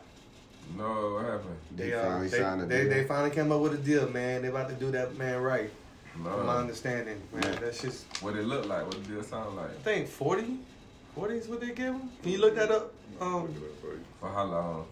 [0.77, 1.57] No, what happened?
[1.75, 2.91] They, uh, finally they, signed a they, deal.
[2.91, 4.43] they finally came up with a deal, man.
[4.43, 5.71] They about to do that man right.
[6.13, 7.59] From my understanding, man.
[7.61, 8.85] That's just What it looked like?
[8.87, 9.71] What did it sound like?
[9.71, 10.59] I think 40?
[11.15, 12.11] 40 is what they give him?
[12.23, 12.93] Can you look that up?
[13.21, 13.55] Um,
[14.21, 14.87] For how long?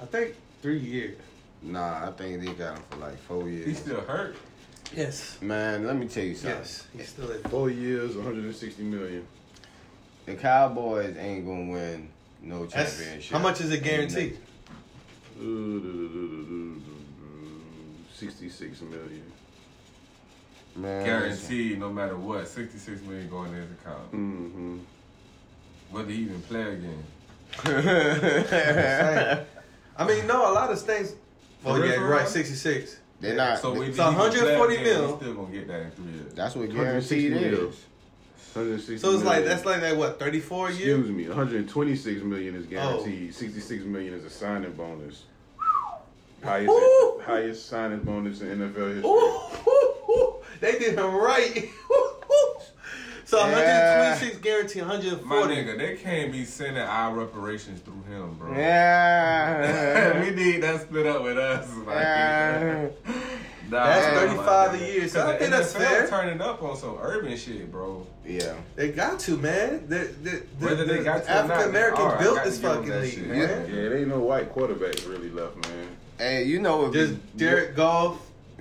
[0.00, 1.18] I think three years.
[1.62, 3.64] Nah, I think they got him for like four years.
[3.64, 3.78] He years.
[3.82, 4.36] still hurt.
[4.94, 5.38] Yes.
[5.42, 6.58] Man, let me tell you something.
[6.60, 6.86] Yes.
[6.96, 9.26] He's still at Four years, 160 million.
[10.26, 12.08] The Cowboys ain't gonna win
[12.42, 13.32] no That's, championship.
[13.32, 14.38] how much is it guaranteed?
[18.14, 19.22] 66 million.
[20.76, 24.12] Man, Guaranteed, no matter what, sixty-six million going in his account.
[24.12, 24.78] Mm-hmm.
[25.90, 27.04] Whether he even play again.
[28.48, 29.46] Same.
[29.98, 31.14] I mean, no, a lot of states.
[31.64, 32.98] Oh, yeah, you're right, 66.
[33.20, 33.58] They're not.
[33.58, 35.16] So, we So 140 mil.
[35.18, 36.32] Still gonna get that in three years.
[36.34, 37.84] that's what 160 guaranteed is.
[38.54, 40.98] 160 So it's like, that's like that, what, 34 years?
[41.00, 42.70] Excuse me, 126 million is Oh.
[42.70, 43.34] guaranteed.
[43.34, 45.24] 66 million is a signing bonus.
[46.44, 47.20] Highest Woo!
[47.26, 49.02] highest signing bonus in NFL history.
[49.04, 50.34] Ooh, ooh, ooh.
[50.60, 51.68] They did him right.
[53.28, 54.08] so Yeah.
[54.10, 55.54] 126 guarantee, My 140.
[55.54, 58.52] nigga, they can't be sending our reparations through him, bro.
[58.56, 60.20] Yeah.
[60.24, 61.68] we need that split up with us.
[61.86, 62.86] Like, Yeah.
[63.70, 64.94] Nah, That's 35 a nigga.
[64.94, 66.08] year, so I 'Cause think that's fair.
[66.08, 68.06] turning up on some urban shit, bro.
[68.24, 68.54] yeah.
[68.76, 69.84] They got to, man.
[69.88, 73.26] The, the, the, Whether they the got to African Americans built this fucking league, shit.
[73.26, 73.38] man.
[73.68, 75.86] Yeah, there ain't no white quarterbacks really left, man.
[76.16, 78.16] Hey, you know if Just Jared Goff.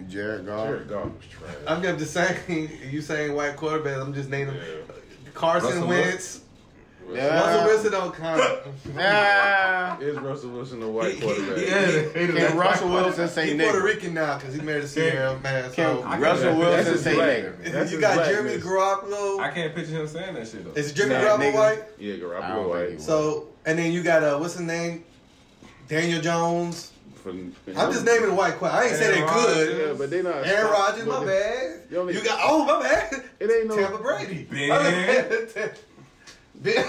[0.10, 0.68] Jared Goff.
[0.68, 1.56] Jared Goff was trash.
[1.68, 4.62] I'm just saying, you saying white quarterback, I'm just naming Yeah.
[5.34, 6.42] Carson Russell Wentz.
[7.12, 7.40] Yeah.
[7.40, 8.60] Russell Wilson don't count.
[8.96, 9.98] Yeah.
[10.00, 11.58] Is Russell Wilson a white He- quarterback?
[11.58, 13.82] he- Can Russell Wilson say He's Puerto?
[13.82, 15.72] Rican now because he married a Ciara man.
[15.72, 17.92] Can So I Russell can't- Wilson say his nigga?
[17.92, 18.26] You got.
[18.26, 19.40] Jeremy Garoppolo.
[19.40, 20.78] I can't picture him saying that shit though.
[20.80, 21.54] Is Jeremy Nah, Garoppolo nigga.
[21.56, 21.84] white?
[21.98, 23.02] Yeah, I don't Garoppolo white.
[23.02, 25.04] So and then you got uh, what's his name?
[25.88, 26.92] Daniel Jones.
[27.32, 28.56] For, I'm just naming white.
[28.58, 29.88] Qu- I ain't say Aaron they good.
[29.88, 30.46] Yeah, but they not.
[30.48, 31.80] Aaron Rodgers, my but bad.
[31.92, 33.24] You only- You got oh my bad.
[33.40, 33.76] It ain't no.
[33.76, 34.48] Tampa Brady.
[34.50, 34.70] Ben.
[34.70, 35.78] My bad.
[36.56, 36.86] Ben.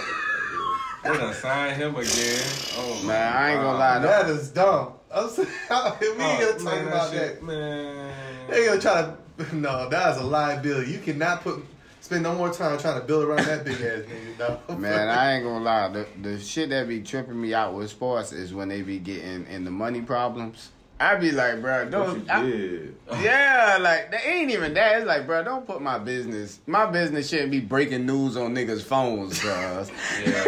[1.04, 2.42] They done signed him again.
[2.76, 4.02] Oh my Man, I ain't gonna God.
[4.02, 4.08] lie.
[4.08, 4.92] That is dumb.
[5.14, 7.42] I'm saying, we oh, ain't gonna Oh, talk man, about shit, that.
[7.42, 8.14] man.
[8.50, 9.56] They gonna try to.
[9.56, 10.90] No, that is a liability.
[10.90, 11.64] You cannot put
[12.00, 14.60] spend no more time trying to build around that big ass nigga.
[14.68, 14.76] No.
[14.76, 15.88] Man, I ain't gonna lie.
[15.88, 19.46] The the shit that be tripping me out with sports is when they be getting
[19.46, 20.70] in the money problems.
[21.00, 22.26] I be like, bro, don't.
[22.26, 24.96] you I- yeah, like they ain't even that.
[24.98, 26.58] It's like, bro, don't put my business.
[26.66, 29.44] My business shouldn't be breaking news on niggas' phones, cuz.
[29.44, 29.90] Yeah,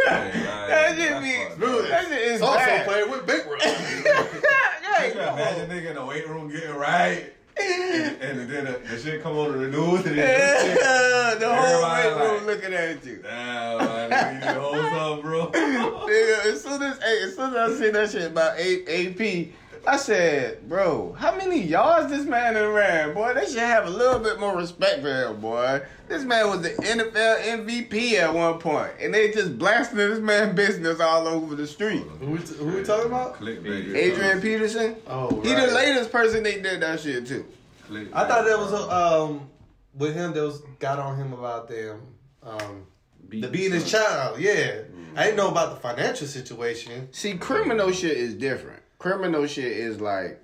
[0.08, 1.32] that shit that's be.
[1.34, 1.88] fucked up.
[1.88, 2.84] That shit is also bad.
[2.86, 3.60] playing with Big Room.
[3.62, 8.98] Yeah, You imagine nigga in the weight room getting right, and, and then the, the
[8.98, 13.04] shit come on the news, and then Yeah, the whole weight room like- looking at
[13.04, 13.16] you.
[13.22, 14.76] Damn, man, you to hold
[15.18, 15.46] up, bro.
[15.52, 19.48] Nigga, as soon as hey, as soon as I seen that shit about A- AP,
[19.86, 23.32] I said, bro, how many yards this man done ran, boy?
[23.34, 25.82] They should have a little bit more respect for him, boy.
[26.08, 30.54] This man was the NFL MVP at one point, and they just blasting this man
[30.54, 32.02] business all over the street.
[32.20, 33.36] who, we t- who we talking about?
[33.36, 33.94] Clickbait.
[33.94, 35.72] Adrian Peterson, Oh, he the right.
[35.72, 37.44] latest person they did that shit to.
[37.88, 39.48] Clickbait, I thought that was um
[39.94, 40.32] with him.
[40.34, 42.02] That was got on him about them
[42.42, 42.86] um
[43.28, 44.38] the beating his child.
[44.40, 44.82] Yeah,
[45.16, 47.08] I didn't know about the financial situation.
[47.12, 48.79] See, criminal shit is different.
[49.04, 50.40] Criminal shit is like.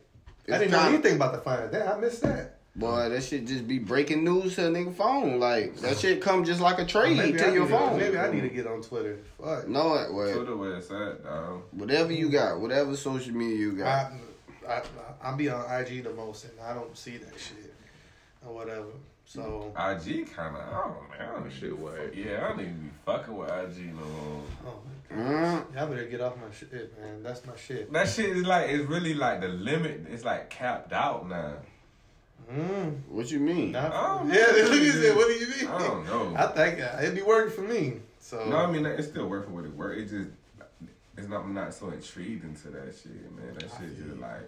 [0.51, 1.73] I didn't know anything about the finance.
[1.73, 2.55] Damn, I missed that.
[2.75, 5.39] Boy, that shit just be breaking news to a nigga phone.
[5.39, 7.99] Like that shit come just like a trade Maybe I to your need to- phone.
[7.99, 9.19] maybe I need to get on Twitter.
[9.39, 9.69] Fuck.
[9.69, 11.63] No, it- well, Twitter where it's at, dog.
[11.73, 14.13] whatever you got, whatever social media you got.
[14.67, 14.83] I, I,
[15.23, 17.75] I be on IG the most, and I don't see that shit
[18.47, 18.87] or whatever.
[19.27, 21.29] So, IG kind of, I don't know, man.
[21.29, 22.15] I don't shit whack.
[22.15, 24.43] Yeah, I don't even be fucking with IG no more.
[24.67, 25.75] oh my Mm.
[25.75, 27.23] y'all better get off my shit, man.
[27.23, 27.93] That's my shit.
[27.93, 31.55] That shit is like, it's really like the limit, it's like capped out now.
[32.53, 33.01] Mm.
[33.09, 33.73] What you mean?
[33.73, 34.35] Not, I don't know.
[34.35, 35.17] yeah, look at that.
[35.17, 35.67] What do you mean?
[35.69, 36.35] I don't know.
[36.37, 37.95] I think uh, it'd be working for me.
[38.21, 39.97] So, No, I mean, it's still working with it work.
[39.99, 40.29] It just,
[41.17, 43.55] it's not, I'm not so intrigued into that shit, man.
[43.55, 44.43] That shit just like,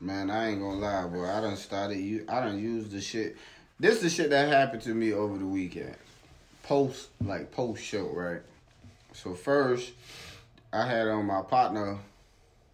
[0.00, 1.24] Man, I ain't gonna lie, boy.
[1.24, 1.98] I done started.
[1.98, 3.36] You, I done used the shit.
[3.78, 5.94] this is the shit that happened to me over the weekend.
[6.64, 8.40] Post like post show, right?
[9.14, 9.92] So first,
[10.72, 11.98] I had on my partner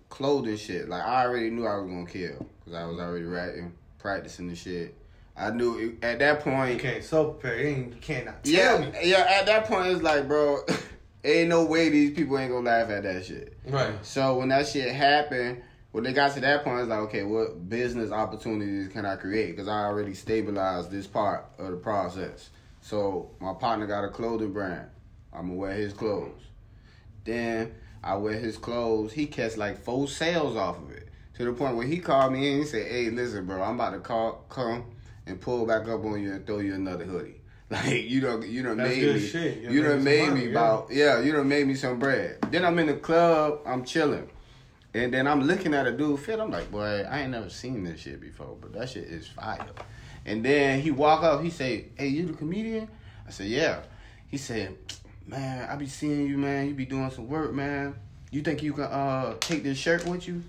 [0.09, 0.89] clothing shit.
[0.89, 4.57] Like I already knew I was gonna kill because I was already rapping, practicing the
[4.57, 4.97] shit.
[5.37, 6.75] I knew it, at that point.
[6.75, 7.69] You can't so prepare.
[7.69, 8.99] You cannot tell Yeah, me.
[9.05, 9.27] yeah.
[9.41, 10.59] At that point, it's like, bro,
[11.25, 13.57] ain't no way these people ain't gonna laugh at that shit.
[13.67, 13.95] Right.
[14.05, 17.69] So when that shit happened, when they got to that point, it's like, okay, what
[17.69, 19.53] business opportunities can I create?
[19.53, 22.51] Because I already stabilized this part of the process.
[22.81, 24.89] So my partner got a clothing brand.
[25.33, 26.43] I'm gonna wear his clothes.
[27.25, 29.13] Then I wear his clothes.
[29.13, 31.09] He catch like four sales off of it.
[31.35, 32.59] To the point where he called me in.
[32.59, 34.85] He said, "Hey, listen, bro, I'm about to call, come
[35.27, 37.37] and pull back up on you and throw you another hoodie.
[37.71, 39.21] Like you don't, you don't made me.
[39.21, 39.59] shit.
[39.59, 41.21] You done made some me money, about yeah.
[41.21, 42.39] You done made me some bread.
[42.51, 43.61] Then I'm in the club.
[43.65, 44.29] I'm chilling.
[44.93, 46.41] And then I'm looking at a dude fit.
[46.41, 49.65] I'm like, boy, I ain't never seen this shit before, but that shit is fire.
[50.27, 51.45] And then he walk up.
[51.45, 52.89] He say, "Hey, you the comedian?"
[53.25, 53.83] I said, "Yeah."
[54.27, 54.77] He said,
[55.27, 56.67] "Man, I be seeing you, man.
[56.69, 57.95] You be doing some work, man.
[58.33, 60.43] You think you can uh take this shirt with you?"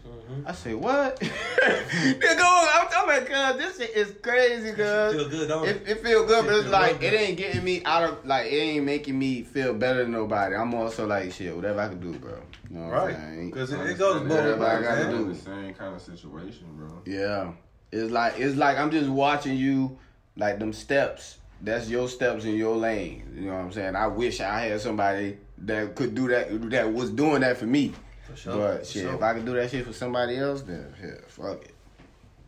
[0.45, 5.47] I said, "What?" Nigga, I'm, I'm like, "Cuz this shit is crazy, cuz." Feel good,
[5.49, 5.89] don't It, it?
[5.89, 8.25] it feel good, but It it's feel like real it ain't getting me out of
[8.25, 10.55] like it ain't making me feel better than nobody.
[10.55, 12.39] I'm also like shit, whatever I can do, bro.
[12.69, 13.45] You know what Right.
[13.45, 14.57] Because it, it goes both that.
[14.59, 15.25] ways, I gotta do.
[15.33, 17.01] the same kind of situation, bro.
[17.05, 17.51] Yeah.
[17.91, 19.97] It's like it's like I'm just watching you
[20.37, 21.37] like them steps.
[21.63, 23.31] That's your steps in your lane.
[23.35, 23.95] You know what I'm saying?
[23.95, 27.93] I wish I had somebody that could do that that was doing that for me.
[28.27, 28.55] For sure.
[28.55, 29.13] But for shit, sure.
[29.13, 31.75] if I could do that shit for somebody else, then yeah, fuck it.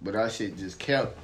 [0.02, 1.18] But that shit just kept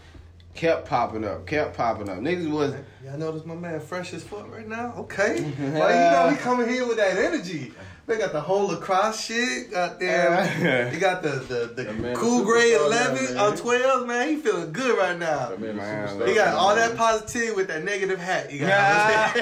[0.56, 2.18] kept popping up, kept popping up.
[2.20, 4.94] Niggas was Y'all notice my man fresh as fuck right now?
[4.98, 5.42] Okay.
[5.60, 7.72] well, you know he coming here with that energy.
[8.10, 9.70] They got the whole lacrosse shit.
[9.70, 10.90] Goddamn.
[10.92, 14.08] They got the the, the That man cool a grade 11 now, or uh, 12,
[14.08, 14.30] man.
[14.30, 15.56] He feeling good right now.
[15.60, 16.28] Man a Man, superstar.
[16.28, 18.52] He got all that positivity with that negative hat.
[18.52, 19.36] You got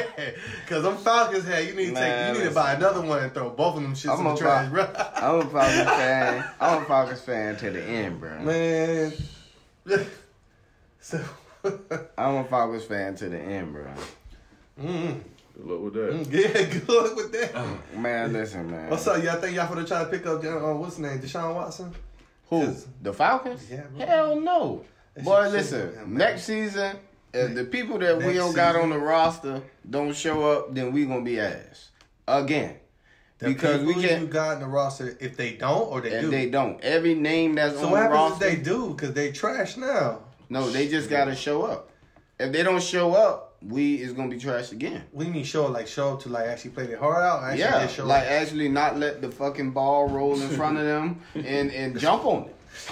[0.65, 1.65] because I'm Falcons hat.
[1.65, 1.93] You need to take.
[1.93, 4.25] Man, You need to buy another one and throw both of them shits I'm in
[4.25, 5.05] the a trash, buy- bro.
[5.15, 6.49] I'm a Falcons fan.
[6.59, 8.39] I'm a Falcons fan to the end, bro.
[8.39, 9.13] Man.
[11.07, 11.23] So.
[12.17, 13.85] I'm a Falcons fan to the end, bro.
[14.81, 15.19] mm,
[15.55, 16.27] Good luck with that.
[16.31, 17.95] yeah, good luck with that.
[17.97, 18.89] Man, listen, man.
[18.89, 19.23] What's up?
[19.23, 21.19] Y'all think y'all finna try to pick up uh, what's his name?
[21.19, 21.93] Deshaun Watson?
[22.49, 22.73] Who?
[23.01, 23.69] The Falcons?
[23.69, 24.05] Yeah, bro.
[24.05, 24.85] Hell no.
[25.15, 25.89] That Boy, listen.
[25.89, 26.13] shit, man.
[26.13, 26.97] next season,
[27.33, 31.05] if the people that we don't got on the roster don't show up, then we
[31.05, 31.89] gonna be ass
[32.27, 32.75] again.
[33.39, 34.21] The because we can't.
[34.21, 36.31] you got in the roster if they don't or they and do.
[36.31, 36.79] they don't.
[36.81, 38.45] Every name that's so on what the happens roster.
[38.47, 38.89] if they do?
[38.89, 40.21] Because they trash now.
[40.49, 41.89] No, they just gotta show up.
[42.39, 45.03] If they don't show up, we is gonna be trashed again.
[45.11, 47.43] We need show like show up to like actually play their heart out.
[47.43, 48.29] Actually yeah, show like up.
[48.31, 52.49] actually not let the fucking ball roll in front of them and and jump on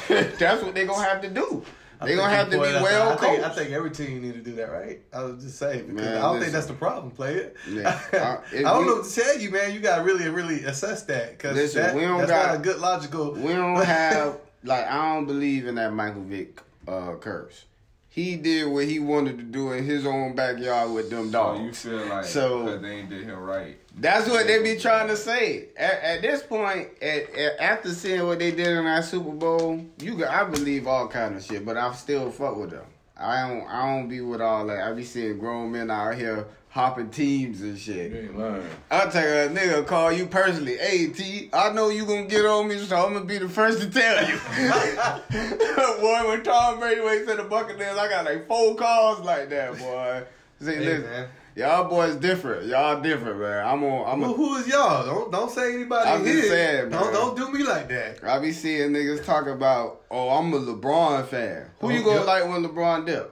[0.08, 0.38] it.
[0.40, 1.64] That's what they gonna have to do.
[2.02, 3.12] I They gonna have to be well.
[3.14, 5.00] I think, I think every team need to do that, right?
[5.14, 6.42] I was just saying because Man, I don't listen.
[6.42, 7.12] think that's the problem.
[7.12, 7.56] Play it.
[7.70, 8.00] Yeah.
[8.14, 9.74] I, if don't we- know what to tell you, man.
[9.74, 12.60] You got to really, really assess that because that, we don't that's got- not a
[12.60, 13.32] good logical.
[13.34, 17.66] We don't have like I don't believe in that Michael Vick uh, curse.
[18.10, 21.78] He did what he wanted to do in his own backyard with them dogs.
[21.80, 23.78] So you feel like So- they ain't did him right.
[23.98, 25.70] That's what they be trying to say.
[25.78, 29.86] At, at this point, at, at, after seeing what they did in that Super Bowl,
[30.00, 32.86] you got, I believe all kind of shit, but I still fuck with them.
[33.18, 34.86] I don't I don't be with all that.
[34.86, 38.12] I be seeing grown men out here hopping teams and shit.
[38.12, 38.62] You ain't lying.
[38.92, 40.76] I'll take a nigga call you personally.
[40.76, 43.80] Hey T, I know you gonna get on me, so I'm gonna be the first
[43.80, 44.36] to tell you.
[46.02, 49.78] boy, when Tom Brady went to the Buccaneers, I got like four calls like that,
[49.80, 50.24] boy.
[50.60, 51.28] See, Hey, listen, man.
[51.56, 52.66] y'all boys different.
[52.68, 53.66] Y'all different, man.
[53.66, 54.12] I'm on.
[54.12, 55.06] I'm Who, a, who is y'all?
[55.06, 56.50] Don't don't say anybody I'm just here.
[56.50, 58.22] saying, don't don't do me like that.
[58.22, 61.68] I be seeing niggas talk about, oh, I'm a LeBron fan.
[61.80, 62.28] Who oh, you Oh, gonna yep.
[62.28, 63.32] like when LeBron dip?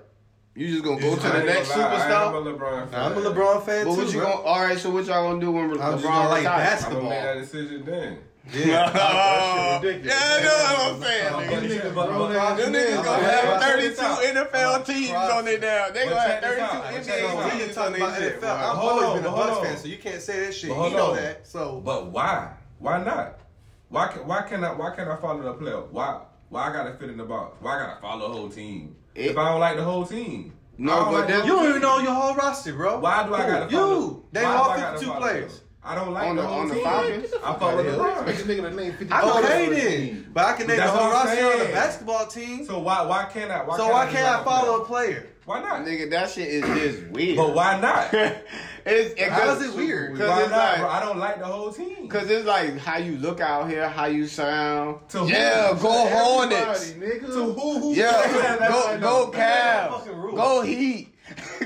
[0.56, 2.28] You just gonna go Yeah, to the next gonna I superstar?
[2.28, 3.12] am a LeBron fan.
[3.12, 3.98] I'm a LeBron fan But too.
[4.02, 4.30] what you bro.
[4.30, 4.42] gonna?
[4.44, 6.84] All right, so what y'all gonna do when LeBron I'm just gonna like retires?
[6.86, 7.10] I'm gonna basketball.
[7.10, 8.18] make that decision then.
[8.54, 8.92] Yeah.
[8.94, 10.14] Oh, That shit ridiculous.
[10.14, 11.40] yeah, I know what I'm saying, Oh,
[12.58, 14.02] Them niggas gonna have 32.
[14.04, 15.94] NFL teams on their down.
[15.94, 16.84] They But gonna have 32 out.
[16.84, 17.44] NBA Check this out.
[17.44, 18.42] We can teams on about their shit.
[18.42, 18.50] NFL.
[18.58, 20.70] I've always on, been a but Bucks fan, so you can't say that shit.
[20.70, 21.48] But You know that.
[21.48, 22.50] So But why?
[22.80, 23.40] Why not?
[23.90, 25.78] Why can why can I why can't I follow the player?
[25.92, 27.58] Why why I gotta fit in the box?
[27.62, 28.96] Why I gotta follow the whole team?
[29.16, 30.54] It- if I don't like the whole team.
[30.78, 33.00] No, but like the this- whole you don't even know your whole roster, bro.
[33.00, 33.94] Why do I gotta follow?
[33.94, 34.26] You.
[34.32, 35.62] They all I gotta 52 players.
[35.84, 35.92] Them?
[35.92, 36.84] I don't like On the, the- whole on the team.
[36.84, 37.34] Falcons?
[37.44, 38.26] I fuck with LeBron.
[38.26, 39.42] Make a nigga to name 50 Okay players on
[39.74, 42.66] the then, but I can name That's the whole roster on the basketball team.
[42.66, 43.64] So why why can't I?
[43.64, 45.28] Why So can't why can't I like a follow a player?
[45.46, 45.86] Why not?
[45.86, 47.36] Nigga, that shit is just weird.
[47.36, 48.14] But why not?
[48.86, 50.18] it's, it, How is it weird?
[50.18, 50.90] Cause Why it's not, like, bro?
[50.90, 52.08] I don't like the whole team.
[52.08, 55.00] Cause it's like how you look out here, how you sound.
[55.10, 55.28] To who?
[55.28, 56.92] yeah, go Hornets.
[56.94, 57.28] Nigga.
[57.28, 57.94] So who who?
[57.94, 60.06] Yeah, go go Cavs.
[60.36, 61.10] Go Heat.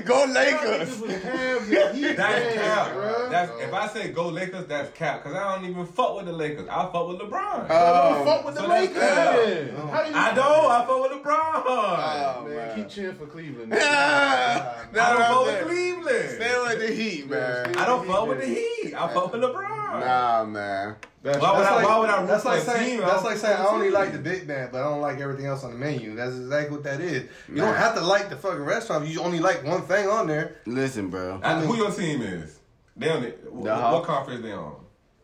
[0.04, 1.00] go Lakers.
[1.00, 2.86] was Cavs and Heat That's fans, cap.
[2.92, 3.30] bruh.
[3.30, 5.22] That's if I say go Lakers, that's cap.
[5.24, 6.68] Cause I don't even fuck with the Lakers.
[6.68, 7.66] I fuck with LeBron.
[7.70, 9.02] Uh, Don't fuck with the so that's Lakers.
[9.02, 9.36] cap.
[9.36, 9.88] then.
[9.88, 10.70] How you I don't.
[10.70, 11.62] I fuck with LeBron.
[11.66, 12.76] Oh, Man, man.
[12.76, 13.72] keep cheering for Cleveland.
[13.78, 15.94] Yeah, I that's don't what fuck I'm with saying.
[16.04, 16.30] Cleveland.
[16.30, 17.76] Stay with the Heat, man.
[17.76, 18.94] I don't fuck with the Heat.
[18.94, 20.00] I fuck with LeBron.
[20.00, 20.96] Nah, man.
[21.20, 23.04] That's, Why would That's I- like, why would I root that's for like saying, team?
[23.04, 23.94] I That's like saying for I a only team.
[23.94, 26.14] like the Big Mac, but I don't like everything else on the menu.
[26.14, 27.24] That's exactly what that is.
[27.48, 27.64] You Man.
[27.66, 29.08] don't have to like the fucking restaurant.
[29.08, 30.56] You only like one thing on there.
[30.66, 31.40] Listen, bro.
[31.42, 32.58] Uh, who your team is?
[32.96, 34.76] They on the, what, what conference they on?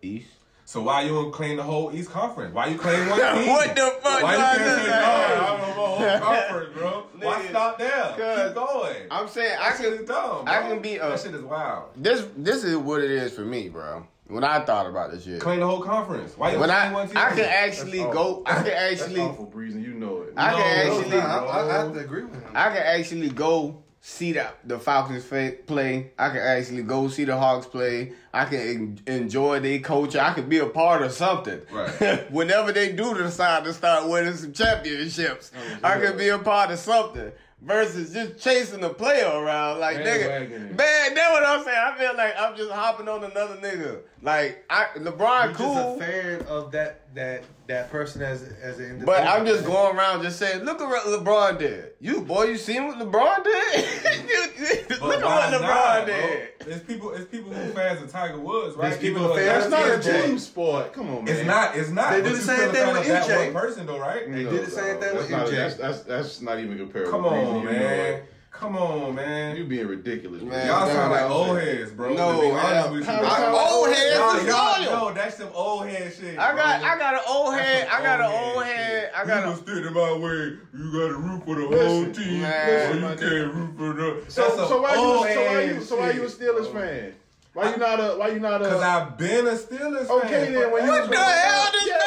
[0.03, 0.29] East.
[0.66, 2.55] So why you don't claim the whole East Conference?
[2.55, 3.48] Why you claim one team?
[3.48, 4.90] What the fuck Why you do I can't say do no?
[4.90, 5.38] that?
[5.42, 7.07] I'm on the whole conference, bro.
[7.20, 7.90] Why stop there?
[8.16, 8.96] cause Keep going.
[9.11, 10.03] I'm saying I that shit can.
[10.03, 10.44] is dumb.
[10.48, 10.68] I bro.
[10.70, 11.85] can be a- that shit is wild.
[11.96, 14.07] This this is what it is for me, bro.
[14.27, 16.33] When I thought about this shit, Claim the whole conference.
[16.38, 17.18] Why you when I claim one team?
[17.18, 18.42] I can actually go.
[18.46, 18.72] I can actually.
[18.72, 19.20] That's actually.
[19.20, 20.33] awful, Breeze, and you know it.
[20.35, 21.16] I No, can no, actually.
[21.18, 22.53] Nah, I, I, I have to agree with him.
[22.55, 26.10] I can actually go see the the Falcons play.
[26.18, 28.12] I can actually go see the Hawks play.
[28.34, 30.20] I can en- enjoy their culture.
[30.20, 31.62] I can be a part of something.
[31.72, 32.30] Right.
[32.30, 36.70] Whenever they do decide to start winning some championships, Oh, I can be a part
[36.70, 37.32] of something.
[37.62, 40.50] Versus just chasing a player around, like Bandwagoning.
[40.50, 41.14] nigga, man.
[41.14, 41.78] That's what I'm saying.
[41.82, 44.00] I feel like I'm just hopping on another nigga.
[44.20, 45.74] Like I, LeBron, You're cool.
[45.74, 49.07] just a fan of that that that person as as an individual.
[49.07, 51.92] But I'm just going around just saying, look at what LeBron did.
[52.00, 53.85] You boy, you seen what LeBron did?
[55.00, 56.16] Look at what LeBron not, bro?
[56.16, 56.48] did.
[56.66, 57.11] It's people.
[57.12, 58.90] It's people who fans of Tiger Woods, right?
[58.90, 60.92] There's people Even fans- That's not a That's team sport.
[60.92, 61.37] Come on, man.
[61.37, 61.77] It's not.
[61.77, 62.11] It's not.
[62.11, 63.53] They but do you the same thing with of that MJ.
[63.53, 64.31] one person, though, right?
[64.31, 65.50] They did the same thing that's with not, MJ.
[65.57, 67.11] That's, that's, that's not even comparable.
[67.11, 68.14] Come on, and know man.
[68.14, 68.24] it.
[68.54, 69.56] Come on, man.
[69.56, 71.78] You being ridiculous, Man, Y'all sound like old shit.
[71.78, 72.14] heads, bro.
[72.14, 73.04] No, to be honest with you.
[73.06, 73.28] How- bro.
[73.28, 75.08] I, old heads Y'all, is y'all, loyal.
[75.08, 76.38] no, that's some old head shit.
[76.38, 76.88] I got, bro.
[76.88, 77.88] I got an old head.
[77.88, 79.10] I got an Old old head head.
[79.14, 79.86] I got gonna a.
[79.88, 80.56] in my way.
[80.72, 82.40] You got to root for the Listen, whole team.
[82.42, 83.04] man.
[83.04, 84.24] or you can't root for the.
[84.30, 87.14] So, That's so why you so why you so why you a Steelers fan?
[87.54, 90.16] Why you not a why you not a Cause I've been a Steelers fan.
[90.24, 92.03] Okay, then, when you What the hell up- this Yeah, man that's the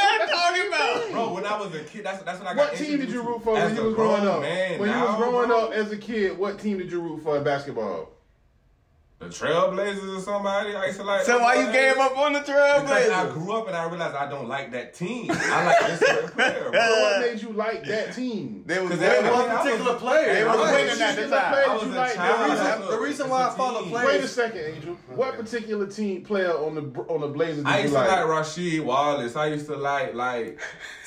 [0.57, 1.11] talking about?
[1.11, 3.21] Bro, when I was a kid, that's that's when I got What team did you
[3.21, 4.41] root for when you was growing up?
[4.41, 5.67] Man, when you was growing bro.
[5.67, 8.16] up as a kid, what team did you root for in basketball?
[9.19, 10.75] The Trailblazers or somebody.
[10.75, 11.25] I used to like.
[11.25, 12.81] So why you oh, gave up on the Trailblazers?
[12.83, 15.31] Because I grew up and I realized I don't like that team.
[15.31, 16.79] I like this certain player, So bro.
[17.01, 18.63] what made you like that team?
[18.67, 19.23] They was Cause winning.
[19.23, 20.33] they- one I was- particular player.
[20.35, 20.71] They was right?
[20.71, 21.51] winning at the Particular time.
[21.53, 22.39] players I was you a like, child.
[22.39, 23.89] the reason- the reason why a I follow team.
[23.89, 24.97] players- Wait a second, Angel.
[25.15, 28.09] What particular team player on the on the Blazers did I you used to like?
[28.11, 29.35] like Rasheed Wallace.
[29.35, 30.59] I used to like like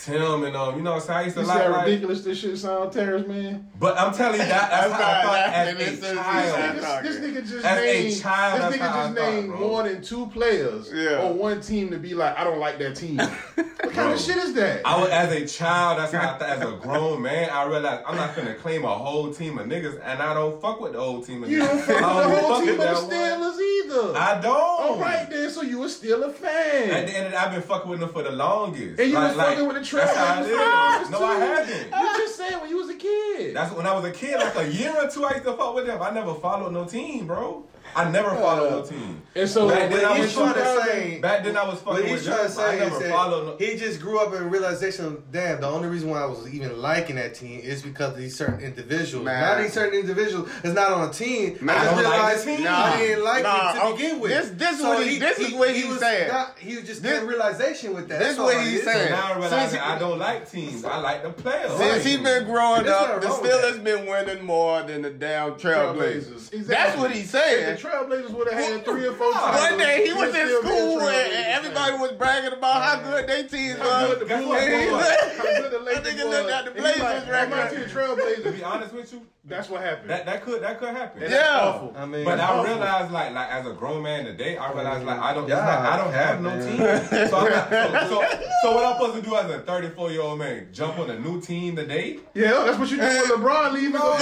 [0.05, 1.19] Tim and um, you know what I'm saying?
[1.19, 3.69] I used to You see like, how like ridiculous this shit sound, Terrence, man?
[3.79, 6.07] But I'm telling you that that's, That's how I not- thought that- as this a
[6.11, 7.05] is- child.
[7.05, 9.59] this Nigga, just As a named child, this nigga just named bro.
[9.61, 11.23] more than two players Yeah.
[11.23, 13.19] on one team to be like, I don't like that team.
[13.55, 14.13] what kind Bro.
[14.13, 14.87] of shit is that?
[14.87, 15.99] I was as a child.
[15.99, 16.49] That's how I thought.
[16.49, 20.01] As a grown man, I realized I'm not gonna claim a whole team of niggas,
[20.03, 21.87] and I don't fuck with the whole team of you niggas.
[21.87, 23.53] don't fuck with the only whole team of with the that one.
[23.53, 24.19] Steelers either.
[24.19, 24.57] I don't.
[24.57, 26.91] All right then, so you were still a fan.
[26.91, 28.99] At the end of the I've been fucking with them for the longest.
[29.01, 31.11] And you Like- was like, fucking with the That's how it Trailblazers is.
[31.11, 32.00] No, I haven't.
[32.00, 33.55] You just said when you was a kid.
[33.57, 35.74] That's when I was a kid, like a year or two, I used to fuck
[35.74, 36.00] with them.
[36.00, 37.64] I never followed no team, bro.
[37.96, 39.22] I never followed no team.
[39.35, 42.09] and so Back then, I was trying to say- Back then, I was What fucking
[42.11, 43.66] he's with trying to I say is never that followed no.
[43.66, 45.22] he just grew up in realization.
[45.31, 48.37] Damn, the only reason why I was even liking that team is because of these
[48.37, 49.24] certain individuals.
[49.24, 49.40] Man.
[49.40, 51.59] Now these certain individuals is not on a team.
[51.61, 52.68] Man, I I just don't like realized the.
[52.70, 54.31] I didn't like Nah, it to oh, begin with.
[54.31, 56.29] this- this what he- this is what he's was saying.
[56.29, 58.18] Not, he was just This- getting realization with that.
[58.18, 58.85] this That's what he's is.
[58.85, 59.11] saying.
[59.11, 60.85] Now I realize that I don't like teams.
[60.85, 61.72] I like the players.
[61.76, 65.55] Since he's been growing up, the wrong with Steelers been winning more than the damn
[65.55, 66.66] Trailblazers.
[66.66, 67.76] That's what he's saying.
[67.83, 70.47] The Trailblazers would have had three or four One titles, One day he was in
[70.47, 74.11] still school and, and everybody was bragging about how good their teams How was.
[74.11, 74.62] good the Guess Blue what?
[74.62, 76.35] And he looked- How good the Lakers nigga was.
[76.37, 77.35] looked at the Blazers like, record.
[77.35, 78.57] I'm out to the Trailblazers.
[78.57, 80.11] be honest with you, That's what happened.
[80.11, 81.23] that, that could that could happen.
[81.23, 81.61] And Yeah.
[81.61, 81.95] awful.
[81.97, 82.64] I mean, But I awful.
[82.64, 85.93] realized, like, like as a grown man today, I realized, like, I don't, Yeah, not,
[85.93, 86.79] I don't have no team.
[87.29, 87.69] So, I'm not,
[88.09, 90.69] so, so, so what I'm supposed to do as a 34 year old man?
[90.73, 92.19] Jump on a new team today?
[92.35, 93.93] Yeah, that's what you do when LeBron leaves.
[93.95, 94.16] No, I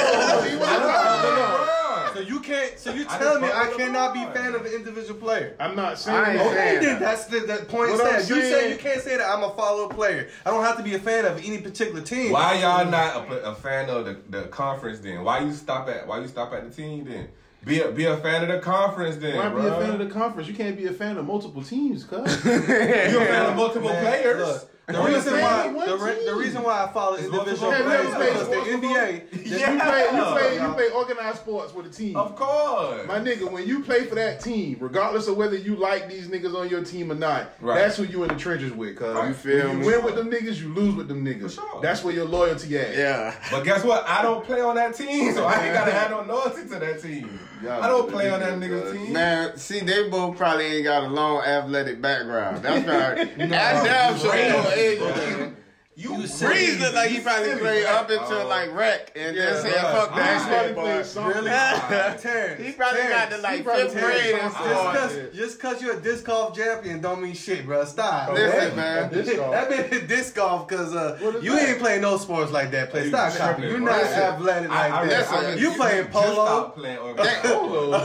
[2.06, 2.78] don't So you can't.
[2.78, 4.34] So you I telling me just I cannot be LeBron.
[4.34, 5.56] fan of an individual player?
[5.60, 6.52] I'm not saying I ain't that.
[6.54, 7.00] saying Okay, that.
[7.00, 7.90] that's the, the point.
[7.92, 8.36] What I'm Said.
[8.36, 10.28] You say you can't say that I'm a follow player.
[10.46, 12.32] I don't have to be a fan of any particular team.
[12.32, 15.24] Why y'all not a, a fan of the, the conference then?
[15.24, 17.28] Why you stop at why you stop at the team then?
[17.64, 19.62] Be a, be a fan of the conference then, Why bro.
[19.62, 20.48] be a fan of the conference?
[20.48, 22.44] You can't be a fan of multiple teams, cuz.
[22.44, 24.38] You're a fan of multiple Man, players?
[24.46, 28.14] look, the reason why the, re- the reason why I follow It's individual multiple players
[28.14, 28.48] players.
[28.48, 29.48] because the Multiple- NBA.
[29.48, 32.16] You play, you play, you play organized sports with a team.
[32.16, 33.06] Of course.
[33.06, 36.54] My nigga, when you play for that team, regardless of whether you like these niggas
[36.54, 37.76] on your team or not, Right.
[37.80, 39.14] that's who you in the trenches with, cuz.
[39.14, 39.28] Right.
[39.28, 39.86] You feel When me?
[39.86, 41.42] you win with them niggas, you lose with them niggas.
[41.56, 41.80] For sure.
[41.82, 42.96] That's where your loyalty at.
[42.96, 43.34] Yeah.
[43.50, 44.06] But guess what?
[44.08, 47.02] I don't play on that team, so I ain't gotta have no loyalty to that
[47.02, 47.38] team.
[47.62, 49.12] Yeah, I don't play on that nigga, nigga's team.
[49.12, 52.62] Man, see, they both probably ain't got a long athletic background.
[52.62, 53.36] That's right.
[53.48, 55.52] That damn sure ain't gonna age
[55.98, 56.12] you.
[56.12, 57.94] You, Breeze like he probably played right?
[57.94, 58.46] up until Oh.
[58.46, 61.28] like rec and Yeah, then said, fuck that probably shit, played boy.
[61.28, 61.48] Really?
[62.22, 62.62] Terrence.
[62.64, 64.42] He probably got Terrence, to like he fifth grade and.
[64.42, 64.94] Just stuff.
[64.96, 67.84] cause, just cause you're a disc golf champion don't mean shit, bro.
[67.84, 68.32] Stop.
[68.32, 69.12] Listen, man.
[69.12, 69.36] Disc.
[69.36, 71.68] That been disc golf cause uh, you that?
[71.68, 72.90] ain't playing no sports like that.
[72.90, 73.08] Play.
[73.08, 73.64] Stop tripping.
[73.64, 73.92] You're bro.
[73.96, 75.58] not athletic like I, I, that.
[75.58, 76.32] you playing polo.
[76.32, 78.04] stopped playing organized Polo.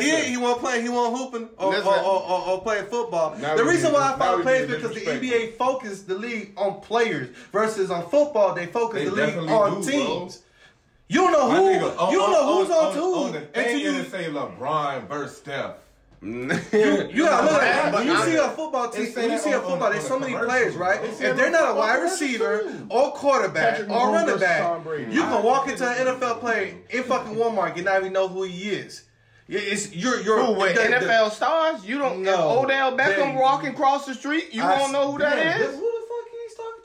[0.00, 0.82] He, he won't play.
[0.82, 3.36] He won't hooping or, playing football.
[3.36, 5.28] The reason why I now follow we players because the disrespectful.
[5.38, 7.19] NBA focused the league on players
[7.52, 10.42] versus on football they focus They the league on do, teams.
[11.08, 11.62] You don't know who.
[11.62, 13.90] nigga, you don't know who's on, on who the thing you.
[13.90, 15.74] it'll say LeBron versus Steph.
[16.22, 16.28] You,
[16.72, 19.06] you gotta look at when you see a football team.
[19.14, 21.02] When you see a football, there's so many players, right?
[21.02, 25.88] If they're not a wide receiver or quarterback or running back, you can walk into
[25.88, 29.04] an NFL play in fucking Walmart and not even know who he is.
[29.48, 31.84] Yeah, It's you're you're Who with the- the- NFL stars?
[31.84, 34.50] You don't know Odell Beckham They- walking across the street.
[34.52, 35.74] You I- don't know who that Yeah, is?
[35.76, 35.99] Who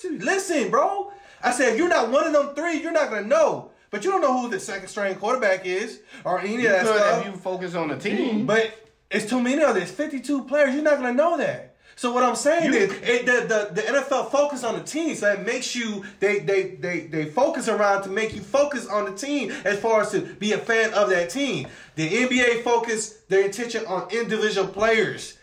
[0.09, 0.59] the fuck he's talking to?
[0.61, 1.11] Listen, bro.
[1.43, 3.71] I said if you're not one of them three, you're not gonna know.
[3.91, 6.85] But you don't know who the second string quarterback is or any You of that
[6.85, 7.25] could stuff.
[7.27, 8.17] if you focus on the team.
[8.39, 8.45] Mm-hmm.
[8.45, 9.91] But it's too many of this.
[9.91, 10.73] 52 players.
[10.73, 11.75] You're not gonna know that.
[11.97, 15.31] So what I'm saying is, it, the, the the NFL focus on the team, so
[15.31, 19.13] it makes you they they they they focus around to make you focus on the
[19.15, 21.67] team as far as to be a fan of that team.
[21.95, 25.37] The NBA focus their attention on individual players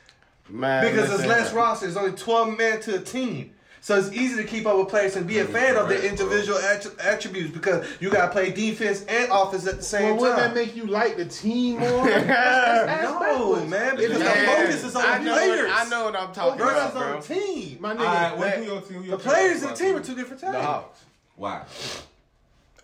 [0.51, 1.29] Man, because there's listen.
[1.29, 1.87] less roster.
[1.87, 3.55] There's only 12 men to a team.
[3.85, 6.17] So it's easy to keep up with players and be a fan of the correct,
[6.19, 6.27] bro.
[6.29, 10.17] individual attri- attributes because you got to play defense and offense at the same time.
[10.19, 10.55] Well, same wouldn't that time.
[10.55, 12.07] make you like the team more?
[12.07, 13.69] That's- that's No, backwards.
[13.71, 15.71] man, because Man, the focus is on I the know, players.
[15.75, 17.77] I know what I'm talking Versus about, on the team.
[17.81, 19.03] My nigga, All right, what that- who your team?
[19.03, 19.87] Who The players and the team?
[19.89, 20.53] team are two different things.
[20.53, 21.01] The Hawks.
[21.35, 21.63] Why?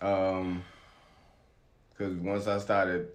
[0.01, 0.63] Um,
[1.97, 3.07] because once I started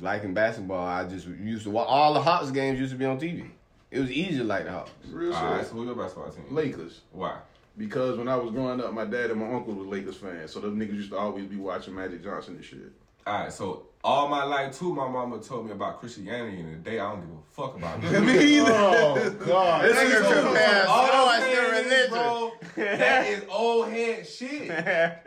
[0.00, 2.78] liking basketball, I just used to watch all the Hawks games.
[2.78, 3.48] Used to be on TV.
[3.90, 4.90] It was easy to like the Hawks.
[5.10, 5.68] real All right, shit.
[5.68, 6.44] so who your basketball team?
[6.50, 7.00] Lakers.
[7.12, 7.38] Why?
[7.76, 10.60] Because when I was growing up, my dad and my uncle were Lakers fans, so
[10.60, 12.92] them niggas used to always be watching Magic Johnson and shit.
[13.26, 16.98] All right, so all my life too, my mama told me about Christianity, and today
[16.98, 18.20] I don't give a fuck about it.
[18.20, 18.72] Me either.
[18.72, 19.84] Oh God!
[19.84, 22.10] This nigga So- too oh, all Oh, I'm it's the saying is, religion.
[22.10, 22.52] bro,
[22.96, 24.70] that is old head shit.
[24.70, 25.24] it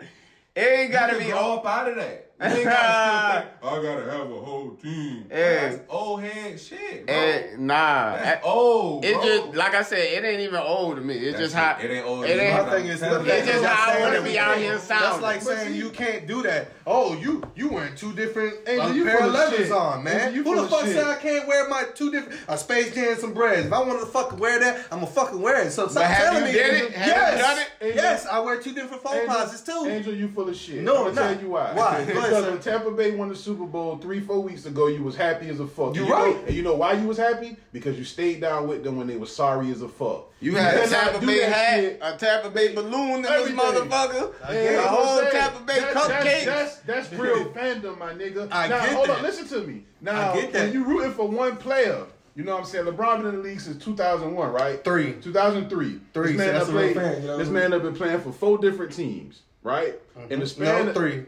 [0.58, 2.31] ain't gotta you be can grow up out of that.
[2.42, 5.26] You ain't gotta I gotta have a whole team.
[5.30, 5.70] Hey.
[5.70, 7.16] That's old head shit, bro.
[7.16, 9.24] Eh, nah, That's old, it bro.
[9.24, 11.14] just like I said, it ain't even old to me.
[11.16, 11.86] It's That's just how it.
[11.86, 12.26] It ain't old.
[12.26, 12.66] It ain't.
[12.66, 13.34] My thing is, Telling look, you.
[13.34, 15.22] It's just that's how I want to be out here That's sounding.
[15.22, 16.72] like saying you can't do that.
[16.88, 19.72] Oh, you you wearing two different Angel, uh, you pair full of of leathers shit.
[19.72, 20.34] on, man.
[20.34, 20.96] You Who the fuck shit.
[20.96, 23.68] said I can't wear my two different a Space Jam and some breads?
[23.68, 25.72] If I wanted to fucking wear that, I'm gonna fucking wear it.
[25.72, 26.52] So stop have telling you me.
[26.54, 26.92] did it?
[26.94, 27.96] Have you yes, done it?
[27.96, 29.86] Yes, I wear two different phone Angel, posits too.
[29.88, 30.82] Angel, you full of shit.
[30.82, 31.34] No, I'm gonna not.
[31.34, 31.74] tell you why.
[31.74, 32.06] Why?
[32.32, 35.04] Go ahead, because when Tampa Bay won the Super Bowl three, four weeks ago, you
[35.04, 35.96] was happy as a fuck.
[35.96, 36.38] You And know- right.
[36.48, 37.58] and you know why you was happy?
[37.74, 40.30] Because you stayed down with them when they were sorry as a fuck.
[40.40, 42.00] You had a Tampa Bay hat, shit.
[42.02, 43.60] a Tampa Bay balloon in this Everything.
[43.60, 45.32] motherfucker, And a whole saying.
[45.32, 46.46] Tampa Bay That- cupcake.
[46.46, 48.48] That's, that's, that's real fandom, my nigga.
[48.52, 49.18] I now, get hold that.
[49.18, 49.84] on, listen to me.
[50.02, 52.06] Now, I when you rooting for one player,
[52.36, 52.86] you know what I'm saying?
[52.86, 54.84] LeBron been in the league since 2001, right?
[54.84, 55.14] Three.
[55.22, 56.00] 2003.
[56.14, 57.94] Three, This man, so that's a real played, fan, you know this man have been
[57.96, 60.00] playing for four different teams, right?
[60.30, 61.26] In the span no, of- three.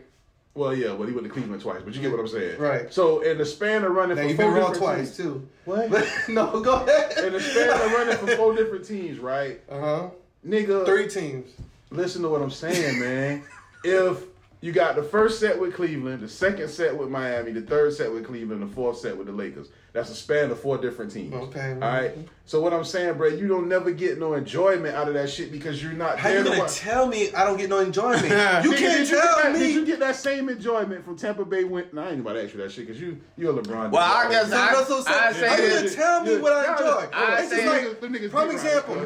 [0.56, 2.60] Well, yeah, but he went to Cleveland twice, but you get what I'm saying.
[2.60, 2.94] Right.
[2.94, 5.48] So, in the span of running Now for you've four been wrong twice teams, too.
[5.66, 5.90] What?
[6.30, 7.26] no, go ahead.
[7.26, 9.60] in the span of running for four different teams, right?
[9.70, 10.10] Uh huh.
[10.48, 11.50] Nigga, Three teams.
[11.90, 13.44] listen to what I'm saying, man.
[13.84, 14.24] if
[14.64, 18.10] you got the first set with Cleveland, the second set with Miami, the third set
[18.14, 19.68] with Cleveland, the fourth set with the Lakers.
[19.92, 21.34] That's a span of four different teams.
[21.36, 22.18] Okay, All right.
[22.46, 25.52] So what I'm saying, bro, you don't never get no enjoyment out of that shit
[25.52, 26.76] because you're not How there you to gonna watch.
[26.78, 28.24] tell me I don't get no enjoyment?
[28.24, 29.60] you Nigga, can't did you tell that, me.
[29.60, 31.64] Did you get that same enjoyment from Tampa Bay?
[31.64, 33.92] Win- nah, I ain't about to ask you that shit because you you're a LeBron.
[33.92, 35.36] Well, I guess So I- that's what I'm I saying.
[35.36, 37.10] say How you gonna tell me Yeah, what I yeah, enjoy?
[37.14, 39.02] I It's say- just like, Them niggas- prime example, you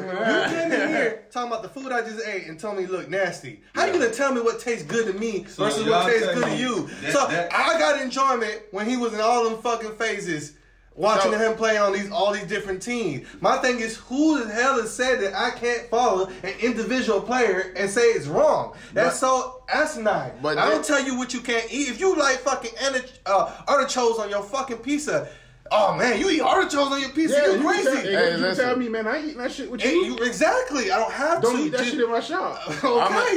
[0.56, 3.60] came in here talking about the food I just ate and told me look nasty.
[3.74, 6.44] How you gonna tell me what tastes good to me So versus what tastes good
[6.44, 6.88] to you?
[7.02, 10.52] that- so that- I got enjoyment when he was in all them fucking phases.
[10.94, 13.24] Watching So- him play on these all these different teams.
[13.40, 17.72] My thing is, who the hell has said that I can't follow an individual player
[17.76, 18.72] and say it's wrong?
[18.94, 20.32] That's so asinine.
[20.42, 21.88] But I don't tell you what you can't eat.
[21.88, 22.72] If you like fucking
[23.26, 25.28] uh, artichokes on your fucking pizza,
[25.72, 27.84] oh man, you eat artichokes on your pizza, Yeah, you you crazy.
[27.84, 28.64] tell, hey, Hey, you listen.
[28.64, 29.90] tell me, man, I ain't eating that shit with you.
[29.90, 30.90] you- exactly.
[30.90, 31.62] I don't have Don't to.
[31.64, 32.60] eat that Just- shit in my shop.
[32.84, 32.86] Okay,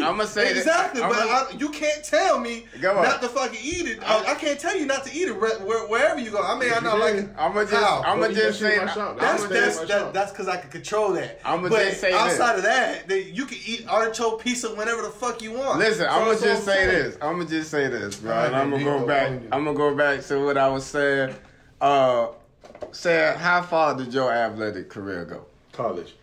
[0.02, 3.88] I'ma- I'ma say that- exactly, but I'ma- you can't tell me not to fucking eat
[3.88, 4.00] it.
[4.04, 6.42] I, I can't tell you not to eat it where, where, wherever you go.
[6.42, 7.30] I mean, I know like did.
[7.38, 9.20] I'ma just I'ma Don't eat that just say in my shop.
[9.20, 11.40] That's that's that, that's because I can control that.
[11.46, 15.10] I'ma but just say outside of that, that you can eat artichoke pizza whenever the
[15.10, 15.80] fuck you want.
[15.80, 17.18] Listen, I'm gonna just say this.
[17.22, 18.34] I'm gonna just say this, bro.
[18.34, 19.32] I'm gonna go back.
[19.52, 21.36] I'm gonna go back to what I was saying.
[21.82, 22.28] Uh,
[22.92, 25.46] saying how far did your athletic career go?
[25.74, 26.14] College.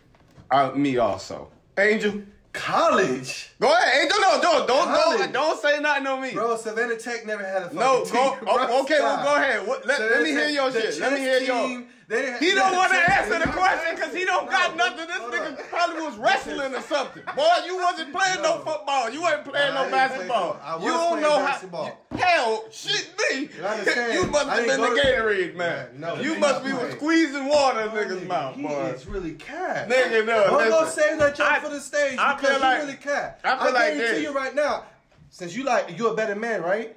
[0.50, 1.48] Uh, me also.
[1.76, 4.02] Angel, College, go ahead.
[4.04, 6.32] Angel, no, don't don't don't, don't say nothing on me.
[6.32, 6.56] bro.
[6.56, 8.14] Savannah Tech never had a no, team.
[8.14, 8.36] go.
[8.40, 8.48] bro.
[8.48, 9.66] oh, okay, well, go ahead.
[9.66, 10.98] What, let, let me hear your shit.
[10.98, 11.66] Let me hear your.
[11.68, 15.06] team, they He don't want to answer the question because he don't got nothing.
[15.06, 17.22] This nigga probably was wrestling or something.
[17.36, 18.64] Boy, you wasn't playing no, No.
[18.64, 19.11] football.
[19.11, 20.61] You wasn't playing I no play basketball.
[20.64, 21.84] I was you don't know basketball.
[22.12, 22.16] how.
[22.16, 23.48] Hell, shit me.
[23.56, 24.12] You understand?
[24.14, 25.88] you must I have been the Gatorade man.
[25.98, 26.92] No, you must be right.
[26.92, 28.84] squeezing water in niggas' nigga, mouth, he boy.
[28.86, 29.88] is really cat.
[29.88, 32.78] Nigga, no, I'm gonna save that joke for the stage I because feel you like-
[32.82, 33.40] really cat.
[33.44, 34.22] I feel like guarantee this.
[34.22, 34.84] you right now,
[35.30, 36.96] since you like you're a better man, right?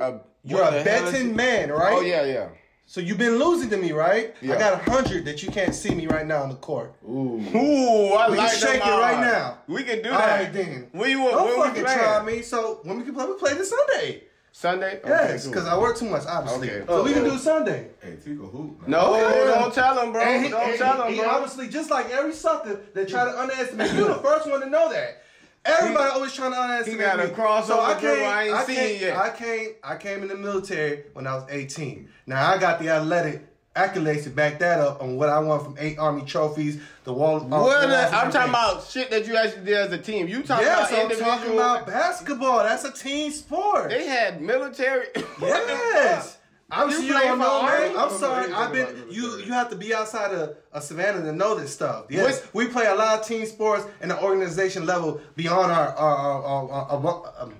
[0.00, 1.92] Uh, You're a the hell is betting man, right?
[1.92, 2.48] Oh yeah, yeah.
[2.88, 4.32] So you've been losing to me, right?
[4.40, 4.54] Yeah.
[4.54, 6.94] I got a hundred that you can't see me right now on the court.
[7.04, 7.42] Ooh.
[7.54, 9.58] Ooh, I We can like shake them it right now.
[9.66, 10.40] We can do All that.
[10.44, 10.88] right then.
[10.94, 11.14] We.
[11.14, 12.42] Don't when we fucking try me.
[12.42, 14.22] So when we can play, we play this Sunday.
[14.60, 15.00] Sunday.
[15.04, 15.52] Okay, Yes, cool.
[15.52, 16.70] because I work too much, obviously.
[16.70, 16.86] Okay.
[16.88, 17.30] So we can Okay.
[17.30, 17.88] do Sunday.
[18.00, 18.88] Hey, Tico hoop.
[18.88, 19.54] No, Oh, yeah.
[19.60, 20.22] don't tell him, bro.
[20.22, 21.28] And he, don't and tell he- him, he bro.
[21.28, 24.90] obviously, just like every sucker that try to underestimate, you're the first one to know
[24.90, 25.22] that.
[25.66, 27.04] Everybody always trying to underestimate me.
[27.04, 27.34] he got a me.
[27.34, 29.16] crossover dribble I ain't I seen came, yet.
[29.18, 32.08] I came, I came in the military when I was 18.
[32.26, 33.44] Now I got the athletic
[33.76, 36.80] accolades to back that up on what I won from eight Army trophies.
[37.04, 37.36] The wall.
[37.36, 37.60] uh, What?
[37.62, 38.48] walls the- I'm talking everything.
[38.50, 40.26] about shit that you actually did as a team.
[40.26, 41.30] You talking Yes, about I'm individual?
[41.36, 42.58] talking about basketball.
[42.64, 43.90] That's a team sport.
[43.90, 45.06] They had military.
[45.38, 46.24] What the Yes.
[46.32, 46.32] fuck?
[46.68, 47.96] Obviously, You you, don't know, man.
[47.96, 48.52] I'm sorry.
[48.52, 49.36] I've been no, no, you.
[49.44, 52.06] You have to be outside of, of Savannah to know this stuff.
[52.10, 55.90] Yes, What- we play a lot of team sports and the organization level beyond our,
[55.94, 57.54] our, our, our, our, our um,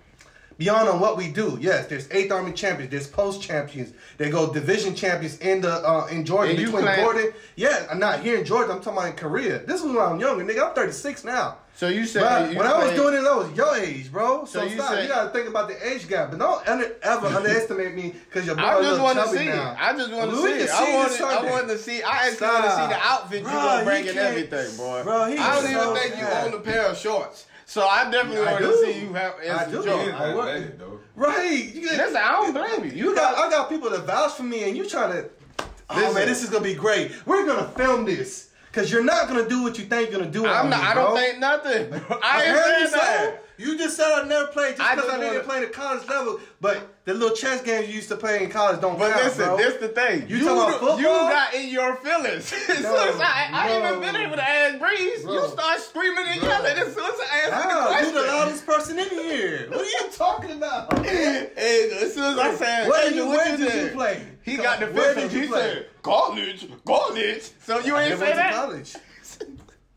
[0.59, 1.59] beyond on what we do.
[1.61, 2.91] Yes, there's Eighth Army champions.
[2.91, 3.93] There's post champions.
[4.17, 7.33] They go division champions in the uh, in Georgia And between Gordon.
[7.57, 8.73] Yeah, I'm not here in Georgia.
[8.73, 9.59] I'm talking about in Korea.
[9.61, 10.69] This was when I'm younger, nigga.
[10.69, 11.59] I'm 36 now.
[11.75, 14.47] So you said But when I was doing it, I was your age, bro.
[14.47, 14.95] So, So you stop.
[14.95, 16.31] said- you gotta think about the age gap.
[16.31, 19.45] But don't under, ever underestimate me because your brother I just want to chubby see
[19.49, 19.73] now.
[19.73, 19.79] it.
[19.79, 20.71] I just want to see it.
[20.71, 22.03] I wanted, I wanted to see.
[22.03, 25.03] I actually want to see the outfit you gonna bring and everything, boy.
[25.05, 27.45] He I don't is even so think you own a pair of shorts.
[27.69, 29.79] So I definitely I want to see you have I as do.
[29.79, 30.07] a He joke.
[30.09, 31.01] is I work- though.
[31.17, 31.75] Right.
[31.75, 32.97] You, Listen, I don't blame you.
[33.09, 35.29] you got I got people that vouch for me, and you trying to.
[35.91, 36.15] Oh Listen.
[36.15, 37.13] man, this is gonna be great.
[37.27, 40.47] We're gonna film this because you're not gonna do what you think you're gonna do.
[40.47, 40.81] I'm not.
[40.81, 41.93] me, I don't think nothing.
[42.23, 43.45] I Apparently ain't saying that.
[43.59, 46.07] You just said I never played just because I, just didn't wanna- play at college
[46.09, 48.99] level, but the little chess games you used to play in college don't count.
[48.99, 49.57] But count, listen, bro.
[49.57, 50.29] this the thing.
[50.29, 50.99] You talking about football?
[50.99, 52.53] you got in your feelings.
[52.53, 55.25] as soon No, as I, I even been able to ask Breeze.
[55.25, 56.49] You start screaming and Bro.
[56.51, 59.67] yelling as soon as I ask Wow, the you the loudest person in here.
[59.71, 60.93] What are you talking about?
[61.07, 64.27] And as soon as I said, Where, Angel, you, where you did you play?
[64.43, 65.61] He got the Where did you He play?
[65.61, 67.51] said, college, college.
[67.63, 68.55] So you ain't say went to that?
[68.55, 68.95] college.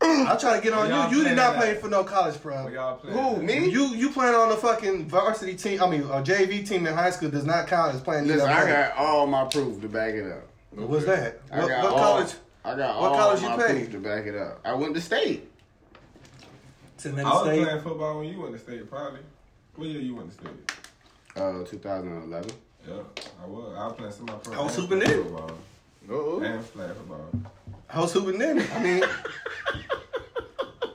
[0.02, 1.18] I'm trying to get on y'all you.
[1.18, 2.68] You did not play for no college, Where bro.
[2.68, 2.98] y'all?
[2.98, 3.68] Who, me?
[3.68, 5.82] You you playing on the fucking varsity team?
[5.82, 8.26] I mean, a JV team in high school does not count as playing.
[8.26, 10.46] Listen, I got all my proof to back it up.
[10.70, 11.40] What was that?
[11.52, 12.34] I What, got what all, college?
[12.64, 14.60] I got what all college you my proof to back it up.
[14.64, 15.48] I went to state.
[16.96, 17.62] Savannah I was State.
[17.64, 19.20] playing football when you went to state, probably.
[19.76, 20.72] What year you went to state?
[21.36, 22.50] Uh, 2011.
[22.86, 22.94] Yeah,
[23.42, 23.74] I was.
[23.76, 24.54] I was playing semi-pro.
[24.54, 25.22] I was and hooping flag in.
[25.24, 25.50] Football.
[26.10, 26.40] Uh-oh.
[26.40, 27.30] And flag football.
[27.92, 28.58] I was hooping then.
[28.74, 29.04] I mean,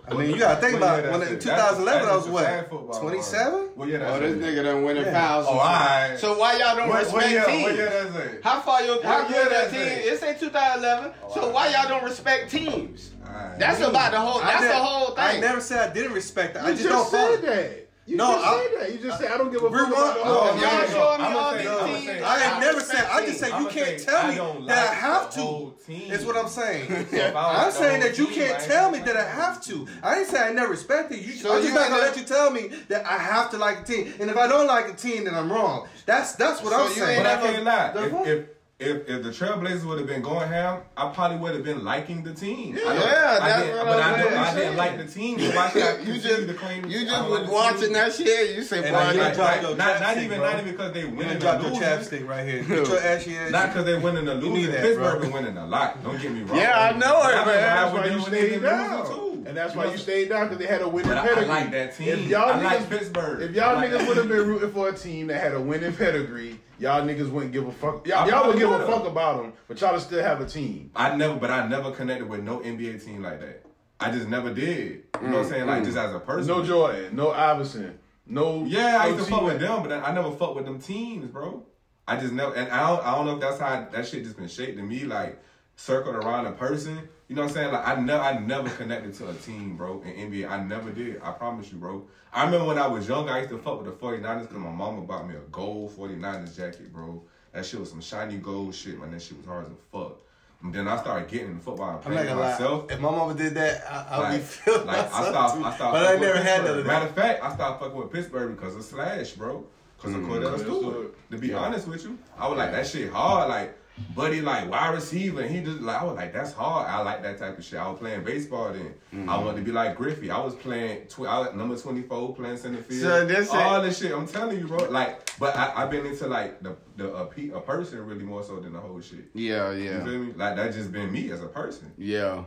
[0.07, 1.11] I mean, you gotta think What about year it.
[1.11, 1.41] When that's in it?
[1.41, 2.99] 2011, I was what?
[3.01, 3.69] 27?
[3.75, 5.11] Well, yeah, Oh, this nigga done winning Yeah.
[5.27, 5.45] fouls.
[5.49, 6.19] Oh, alright.
[6.19, 7.45] So why y'all don't What, respect what year?
[7.45, 7.63] teams?
[7.63, 8.41] What year that's it?
[8.43, 9.81] How far your how good year that that's team?
[9.81, 10.13] it?
[10.13, 11.11] It say 2011.
[11.33, 13.11] So why y'all don't respect teams?
[13.27, 13.59] Alright.
[13.59, 14.39] That's about the whole.
[14.39, 15.23] That's never- the whole thing.
[15.25, 16.59] I never said I didn't respect it.
[16.59, 17.37] I You just, just, don't follow.
[17.37, 17.84] that.
[18.07, 18.93] You No, just I- said that.
[18.93, 20.61] You just said I don't give a fuck about oh, the one- whole oh, Y'all
[20.61, 22.23] yeah, show me I'ma all say- these I'ma teams.
[22.23, 23.05] I ain't never said.
[23.11, 25.73] I just say you I'ma can't say, tell me don't that I have to.
[25.87, 26.11] team.
[26.11, 26.87] Is what I'm saying.
[27.11, 29.87] So I I'm saying that you team, can't I tell me that I have to.
[30.03, 31.21] I didn't say I never respect it.
[31.21, 33.57] You, So I'm you just not gonna let you tell me that I have to
[33.57, 34.13] like a team.
[34.19, 35.87] And if I don't like a team, then I'm wrong.
[36.05, 37.17] That's that's what So I'm you saying.
[37.19, 38.43] ain't But I can't lie.
[38.77, 41.55] The If, if if if the Trailblazers would have been going ham, I probably would
[41.55, 42.75] have been liking the team.
[42.75, 45.39] I don't- Yeah, I didn't- what but I'm I, don't- I didn't like the team.
[45.39, 46.85] So why should I you just to claim?
[46.89, 48.55] you just was watching that shit.
[48.55, 50.51] You say, And boy, then you that- Like, not, not even bro.
[50.51, 51.87] not even because they winning done or your losing.
[51.87, 52.63] chapstick right here.
[52.63, 53.51] Get your ashy ass.
[53.51, 54.71] Not because they winning or need losing.
[54.73, 55.19] that, Pittsburgh bro.
[55.21, 56.03] been winning a lot.
[56.03, 56.57] Don't get me wrong.
[56.57, 57.45] Yeah, I know it, man.
[57.45, 59.05] That's why you when they been stayed losing, down.
[59.45, 59.49] Too.
[59.49, 61.27] And that's You why you stayed down because they had a winning But I, I
[61.27, 61.47] pedigree.
[61.47, 62.07] like that team.
[62.09, 63.41] If y'all I like niggas, Pittsburgh.
[63.41, 65.93] if y'all like niggas would have been rooting for a team that had a winning
[65.93, 68.05] pedigree, y'all niggas wouldn't give a fuck.
[68.07, 70.91] Y'all, y'all would give a fuck about them, but y'all would still have a team.
[70.95, 73.65] I never, but I never connected with no NBA team like that.
[73.99, 75.03] I just never did.
[75.21, 75.65] You know what I'm mm, saying?
[75.67, 75.85] Like mm.
[75.85, 76.47] just as a person.
[76.47, 78.65] No Jordan, no Iverson, no.
[78.65, 81.27] Yeah, I no used to fuck with them, but I never fuck with them teams,
[81.27, 81.65] bro.
[82.07, 84.37] I just never, and I don't, I don't know if that's how that shit just
[84.37, 85.41] been shaped to me, like
[85.75, 87.07] circled around a person.
[87.27, 87.71] You know what I'm saying?
[87.73, 90.01] Like I never, I never connected to a team, bro.
[90.03, 91.21] In NBA, I never did.
[91.23, 92.05] I promise you, bro.
[92.31, 94.69] I remember when I was young, I used to fuck with the 49ers because my
[94.69, 97.23] mama bought me a gold 49ers jacket, bro.
[97.53, 99.11] That shit was some shiny gold shit, man.
[99.11, 100.17] That shit was hard as a fuck.
[100.61, 102.51] And then I started getting in football and I'm playing it gonna lie.
[102.51, 102.91] myself.
[102.91, 105.63] If my mama did that, I, would be Like, feeling like I stopped, too.
[105.65, 105.93] I stopped.
[105.93, 108.75] but I never had none of Matter of fact, I stopped fucking with Pittsburgh because
[108.75, 109.65] of Slash, bro.
[109.97, 110.59] Because of mm, Kordell.
[110.59, 111.31] Stewart.
[111.31, 111.57] To be Yeah.
[111.59, 113.49] honest with you, I was like that shit hard.
[113.49, 113.77] Like,
[114.15, 116.89] buddy, like wide receiver, and he just like I was like that's hard.
[116.89, 117.79] I like that type of shit.
[117.79, 118.93] I was playing baseball then.
[119.13, 119.29] Mm-hmm.
[119.29, 120.29] I wanted to be like Griffey.
[120.31, 123.01] I was playing tw- I was number twenty four playing center field.
[123.01, 124.11] So this all ain't- this shit.
[124.11, 124.89] I'm telling you, bro.
[124.89, 128.43] Like, but I, I've been into like the the a, pe- a person really more
[128.43, 129.25] so than the whole shit.
[129.33, 130.33] yeah, You yeah, feel me?
[130.33, 131.91] Like that just been me as a person.
[131.97, 132.43] yeah,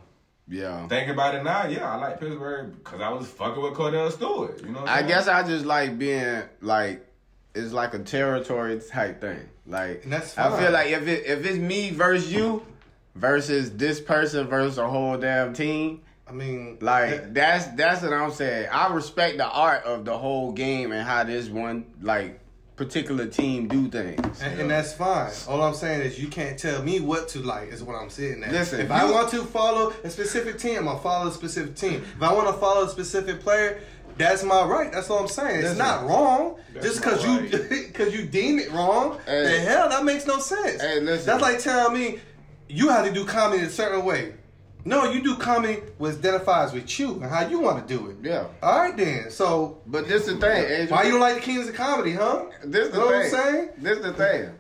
[0.48, 0.86] yeah.
[0.88, 4.62] Think about it now, yeah, I like Pittsburgh because I was fucking with Kordell Stewart.
[4.64, 7.04] You know, I guess I just like being like
[7.54, 9.48] it's like a territory type thing.
[9.66, 12.64] Like I feel like if it if it's me versus you
[13.14, 18.32] versus this person versus a whole damn team, I mean, like that's that's what I'm
[18.32, 18.68] saying.
[18.70, 22.40] I respect the art of the whole game and how this one like
[22.76, 24.40] particular team do things.
[24.40, 25.32] And, and that's fine.
[25.48, 27.68] All I'm saying is you can't tell me what to like.
[27.68, 28.44] Is what I'm saying.
[28.44, 28.52] At.
[28.52, 32.04] Listen, if I want to follow a specific team, gonna follow a specific team.
[32.16, 33.80] If I want to follow a specific player,
[34.18, 34.92] that's my right.
[34.92, 35.56] That's what I'm saying.
[35.56, 35.78] It's Listen.
[35.78, 36.56] not wrong.
[36.74, 39.18] That's Just because my you because you deem it wrong.
[39.26, 39.42] Hey.
[39.44, 40.82] the hell that makes no sense.
[40.82, 41.26] Hey, listen.
[41.26, 42.18] That's like telling me
[42.68, 44.34] you have to do comedy a certain way.
[44.84, 48.16] No, you do comedy what identifies with you and how you want to do it.
[48.22, 48.46] Yeah.
[48.62, 49.30] All right then.
[49.30, 50.88] So But this is the thing, Adrian.
[50.88, 52.44] why you don't like the Kings of Comedy, huh?
[52.64, 53.30] This the Know what I'm thing.
[53.30, 53.68] saying?
[53.78, 54.50] This the thing.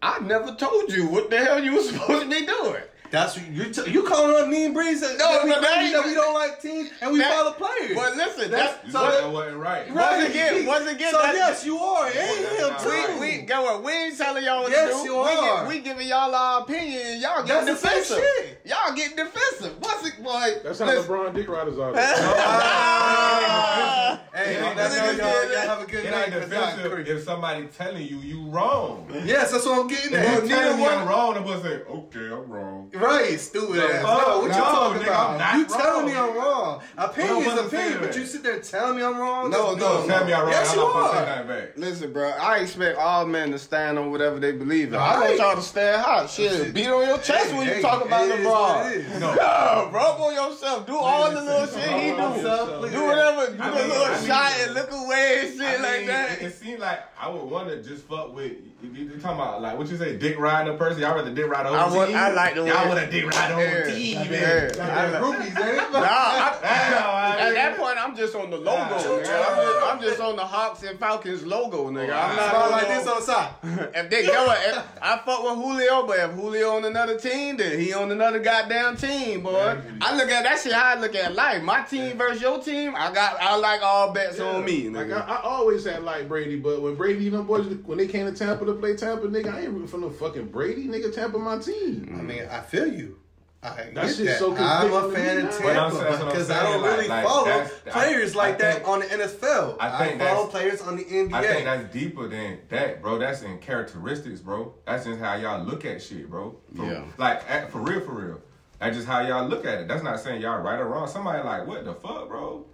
[0.00, 2.82] I never told you what the hell you were supposed to be doing.
[3.14, 6.04] That's what you t- you calling on mean breeze that, No, that, we, that that,
[6.04, 7.94] we don't like teams and we That- follow players.
[7.94, 9.94] But listen, That's- that's You so said that- that wasn't right.
[9.94, 12.88] Once again, once again, so that's- yes, you are, and him too.
[12.90, 15.02] not We, we go what we ain't telling y'all what Yes, to do.
[15.04, 15.58] you we, are.
[15.60, 18.24] Get, we giving y'all our opinion and y'all getting That's the same defensive.
[18.38, 18.60] shit.
[18.64, 19.74] Y'all getting defensive.
[19.78, 20.54] What's it, boy?
[20.64, 21.04] That's how listen.
[21.10, 21.94] LeBron Dick Riders are.
[24.34, 25.18] Hey, It on ain't that note, defensive.
[25.18, 26.24] y'all, y'all have a good It night.
[26.24, 29.06] ain't 'cause defensive if somebody telling you you wrong.
[29.24, 30.42] Yes, that's what I'm getting If at.
[30.42, 31.08] you Neither telling me I'm one.
[31.08, 32.90] wrong, I'm gonna say, okay, I'm wrong.
[33.04, 34.02] Right, stupid No, ass.
[34.02, 35.30] fuck, No, what you no, talking nigga, about?
[35.30, 36.12] I'm not you telling me.
[36.16, 36.80] I'm wrong.
[36.96, 39.50] Opinion I is wasn't opinion, saying but you sit there telling me I'm wrong.
[39.50, 40.50] No, That's- no, Tell me I'm wrong.
[40.50, 41.44] Yes, you not gonna are.
[41.44, 41.68] nothing.
[41.76, 44.94] Listen, bro, I expect all men to stand on whatever they believe in.
[44.98, 46.30] I want y'all to stand hot.
[46.30, 49.04] Shit, beat on your chest Hey, when you hey, talk about it is what it
[49.06, 49.20] LeBron.
[49.20, 49.34] No.
[49.34, 50.86] No, rub on yourself.
[50.86, 52.16] Do all the little shit he do.
[52.16, 52.90] yourself.
[52.90, 53.52] Do whatever.
[53.52, 56.32] Do I the little I shot and look away and shit like that.
[56.40, 58.52] It, it seemed like I would want to just fuck with.
[58.82, 61.00] You, you you talking about like what you say, dick riding a person?
[61.00, 62.16] Y'all rather dick ride a whole I would- team?
[62.16, 63.84] I like the way- Y'all want to dick ride a whole Yeah.
[63.94, 64.16] team?
[64.16, 64.30] Yeah.
[64.30, 64.80] man.
[64.80, 65.92] I like- Groupies, ain't it?
[65.92, 68.98] Nah, I- Damn, at I- that point, I'm just on the logo, Ah.
[68.98, 69.18] nigga.
[69.18, 72.12] I'm just, I'm just on the Hawks and Falcons logo, nigga.
[72.14, 73.48] I'm not on like this on the side.
[73.94, 77.78] if they go, if I fuck with Julio, but if Julio on another team, then
[77.78, 79.78] he on another goddamn team, boy.
[80.00, 81.62] I look at that shit how I look at life.
[81.62, 85.28] My team versus your team, I got, I like all bets on me, Like nigga.
[85.28, 88.26] I, I always had like Brady, but when Brady and them boys when they came
[88.26, 91.14] to Tampa to play Tampa, nigga, I ain't rooting for no fucking Brady, nigga.
[91.14, 92.14] Tampa my team.
[92.18, 93.18] I mean, I feel you.
[93.62, 94.38] I that get that.
[94.38, 95.50] So I'm a fan of me.
[95.50, 98.58] Tampa saying- that's what I'm because I don't really like, follow that's- players I like
[98.58, 99.76] that think- on the NFL.
[99.80, 101.34] I think follow that's- players on the NBA.
[101.34, 103.16] I think that's deeper than that, bro.
[103.18, 104.74] That's in characteristics, bro.
[104.86, 106.56] That's just how y'all look at shit, bro.
[106.76, 107.04] For, Yeah.
[107.16, 108.40] Like at, for real, for real.
[108.80, 109.88] That's just how y'all look at it.
[109.88, 111.08] That's not saying y'all right or wrong.
[111.08, 112.66] Somebody like, what the fuck, bro?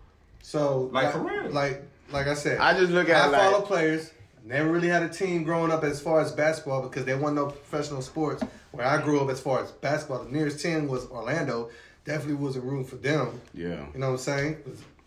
[0.42, 1.50] so, Like, for real.
[1.50, 4.10] Like, like I said, I just look at I it like- follow players.
[4.42, 7.46] Never really had a team growing up as far as basketball because there wasn't no
[7.46, 8.42] professional sports.
[8.72, 11.70] Where I grew up as far as basketball, the nearest team was Orlando.
[12.04, 13.40] Definitely wasn't room for them.
[13.52, 13.86] Yeah.
[13.92, 14.56] You know what I'm saying?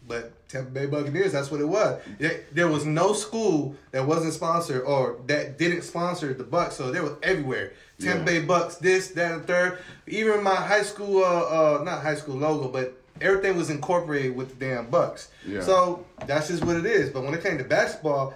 [0.08, 2.02] But Tampa Bay Buccaneers, that's what it was.
[2.20, 6.92] There, there was no school that wasn't sponsored or that didn't sponsor the Bucks, so
[6.92, 7.72] they were everywhere.
[8.00, 8.40] Tampa Yeah.
[8.40, 9.80] Bay Bucks, this, that, and third.
[10.08, 14.50] Even my high school, uh, uh, not high school logo, but everything was incorporated with
[14.60, 15.30] the damn Bucks.
[15.48, 15.62] Yeah.
[15.62, 17.10] So that's just what it is.
[17.10, 18.34] But when it came to basketball,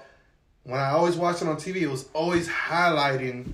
[0.63, 3.51] when I always watched it on TV, it was always highlighting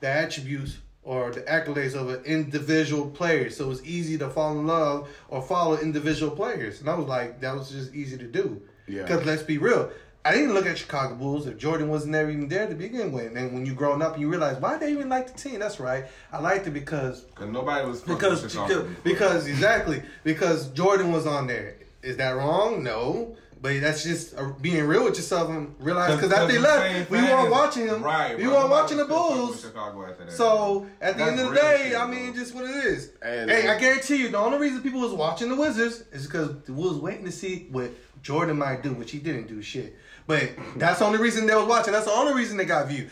[0.00, 3.48] the attributes or the accolades of an individual player.
[3.48, 6.80] So it's easy to fall in love or follow individual players.
[6.80, 8.60] And I was like, that was just easy to do.
[8.88, 9.02] Yeah.
[9.02, 9.90] Because let's be real.
[10.24, 13.26] I didn't look at Chicago Bulls if Jordan wasn't there even there to begin with.
[13.26, 15.60] And then when you growing up, you realize why they even like the team.
[15.60, 16.06] That's right.
[16.32, 21.46] I liked it because Cause nobody was because because, because exactly because Jordan was on
[21.46, 21.76] there.
[22.02, 22.82] Is that wrong?
[22.82, 23.36] No.
[23.60, 27.10] But that's just uh, being real with yourself and realize because after he the left,
[27.10, 28.02] we weren't watching him.
[28.02, 28.36] Right.
[28.36, 29.50] we weren't watching the was still fucking Bulls.
[29.50, 32.34] with Chicago after that, So at the That's end of the day, shit, I mean,
[32.34, 33.12] just what it is.
[33.22, 33.68] Hey, Hey.
[33.68, 36.98] I guarantee you, the only reason people was watching the Wizards is because the Wolves
[36.98, 37.90] waiting to see what
[38.22, 39.96] Jordan might do, which he didn't do shit.
[40.26, 41.92] But that's the only reason they was watching.
[41.92, 43.08] That's the only reason they got viewed.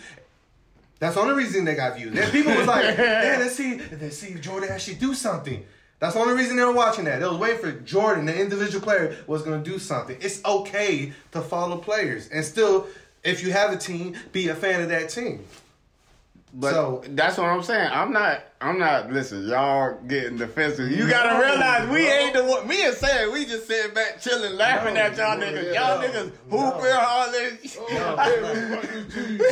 [0.99, 2.13] That's the only reason they got viewed.
[2.13, 5.65] Then people was like, man, let's see, let's see if Jordan actually do something.
[6.05, 7.21] That's the only reason they were watching that.
[7.21, 10.19] They was waiting for Jordan, the individual player, was gonna do something.
[10.21, 12.89] It's okay to follow players and still,
[13.23, 15.47] if you have a team, be a fan of that team.
[16.57, 17.91] But So- that's what I'm saying.
[17.93, 18.45] I'm not.
[18.61, 19.13] I'm not.
[19.13, 20.89] Listen, y'all getting defensive.
[20.91, 22.13] You gotta realize we no.
[22.15, 22.67] ain't the one.
[22.69, 25.75] Me and Sam, we just sitting back chilling, laughing No, at y'all no, niggas.
[25.75, 26.57] y'all no, niggas no.
[26.59, 27.77] hooping oh, all this.
[27.81, 29.05] Oh, man, fuck you,
[29.39, 29.45] too.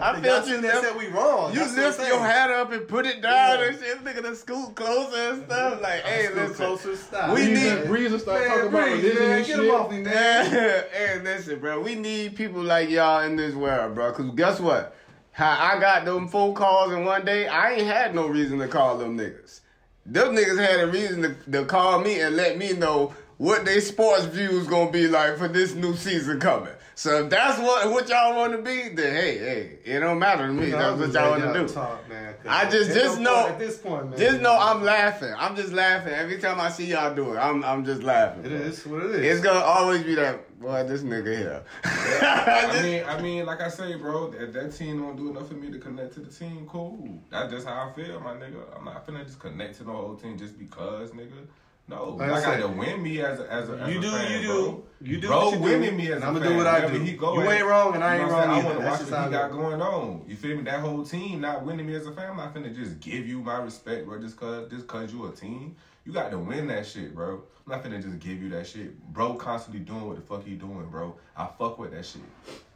[0.00, 1.52] I felt you They lift, said we wrong.
[1.52, 3.66] you That's lift your hat up and put it down Yeah.
[3.66, 4.04] and shit.
[4.04, 5.82] Nigga, at the scoot closer and stuff.
[5.82, 6.54] Like, hey, Scoot listen.
[6.54, 7.34] closer, stop.
[7.34, 9.70] We need- and- Breeze and start talking about religion man, and get shit.
[9.74, 10.46] off me, man.
[10.92, 11.80] hey, listen, bro.
[11.80, 14.12] We need people like y'all in this world, bro.
[14.12, 14.94] Cause guess what?
[15.36, 18.68] How I got them phone calls in one day, I ain't had no reason to
[18.68, 19.60] call them niggas.
[20.06, 23.82] Them niggas had a reason to, to call me and let me know what their
[23.82, 26.72] sports views gonna be like for this new season coming.
[26.98, 30.46] So if that's what what y'all want to be, then hey, hey, it don't matter
[30.46, 30.70] to me.
[30.70, 31.68] No, that's what y'all want to do.
[31.68, 34.18] talk, man, I just- just no know- at this point, man.
[34.18, 35.34] Just know I'm laughing.
[35.36, 37.36] I'm just laughing every time I see y'all do it.
[37.36, 38.46] I'm I'm just laughing.
[38.46, 38.58] It bro.
[38.60, 39.36] is what it is.
[39.36, 40.84] It's gonna always be that boy.
[40.84, 41.62] This nigga here.
[41.84, 45.54] I mean, I mean, like I say, bro, if that team don't do enough for
[45.54, 47.18] me to connect to the team, cool.
[47.30, 48.74] That's just how I feel, my nigga.
[48.74, 51.46] I'm not finna just connect to the whole team just because, nigga.
[51.88, 54.02] No, Like I I got to win me as a as a as You a
[54.02, 54.84] do, fan, you do, bro.
[55.02, 56.48] you do Bro, what do, winning me as and a I'ma fan.
[56.50, 57.04] do what I wherever do.
[57.04, 57.56] He go You at.
[57.58, 58.50] ain't wrong and I You ain't know wrong?
[58.50, 59.56] I want to watch just what he I got go.
[59.58, 60.24] going on.
[60.26, 60.62] You feel me?
[60.64, 62.30] That whole team not winning me as a fan.
[62.30, 64.20] I'm not finna just give you my respect, bro.
[64.20, 65.76] Just cause just cause you a team,
[66.06, 67.42] you got to win that shit, bro.
[67.66, 69.34] I'm not finna just give you that shit, bro.
[69.34, 71.16] Constantly doing what the fuck he doing, bro.
[71.36, 72.22] I fuck with that shit,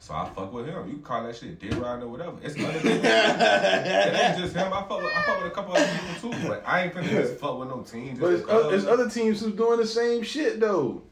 [0.00, 0.84] so I fuck with him.
[0.88, 2.36] You can call that shit dick riding or whatever.
[2.42, 2.88] It's other people.
[3.04, 4.72] it ain't just him.
[4.72, 5.86] I fuck with I fuck with a couple other
[6.20, 8.08] people too, but I ain't finna just fuck with no team.
[8.08, 8.64] Just But it's, because.
[8.64, 11.02] o- it's other teams who's doing the same shit though.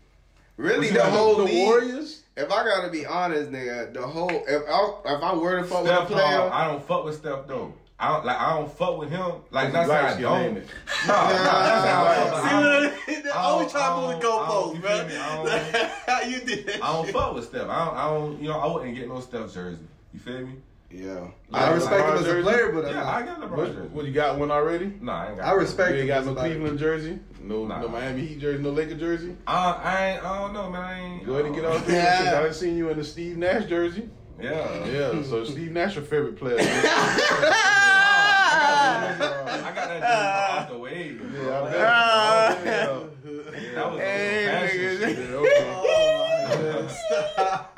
[0.56, 2.22] Really, the whole the league- Warriors.
[2.36, 5.82] If I gotta be honest, nigga, the whole if I if I were to fuck
[5.84, 7.72] with a Steph, player, Paul, I don't fuck with Steph though.
[8.00, 8.40] I don't like.
[8.40, 9.32] I don't fuck with him.
[9.50, 10.40] Like Because not saying I skinned, don't.
[10.40, 10.54] ain't
[11.08, 12.42] No, no, that's how I fuck.
[12.42, 12.84] See I what don't-
[13.18, 14.90] I- They I always try to move the I don't- goalposts, you bro.
[14.90, 15.16] feel me?
[15.16, 16.84] I How you did that?
[16.84, 17.68] I don't fuck with Steph.
[17.68, 17.96] I don't.
[17.96, 18.40] I don't.
[18.42, 19.82] You know, I wouldn't get no Steph jersey.
[20.14, 20.52] You feel me?
[20.90, 22.42] yeah, I respect him as a jersey?
[22.44, 23.88] player, but I'm Yeah, not- I got LeBron What, jersey.
[23.92, 24.92] what you got one already?
[25.02, 25.46] No, I ain't got.
[25.46, 26.54] I respect You ain't got no a player.
[26.54, 27.80] Cleveland jersey, no Nah.
[27.82, 29.36] no Miami Heat jersey, no Laker jersey.
[29.46, 30.24] Uh, I ain't.
[30.24, 30.80] I don't know, man.
[30.82, 31.26] I ain't.
[31.26, 31.96] Go ahead and get uh, off there.
[31.96, 32.18] Yeah.
[32.20, 34.08] because I done seen you in the Steve Nash jersey.
[34.40, 34.86] Yeah.
[34.86, 36.56] Yeah, so Steve Nash your favorite player.
[38.60, 41.16] I got that jersey off the way.
[41.18, 41.70] Yeah, I
[42.64, 42.88] bet.
[42.88, 43.74] Oh, yeah.
[43.74, 45.06] That was Hey, some fashion nigga.
[45.08, 45.18] shit.
[45.30, 45.64] Yeah, okay.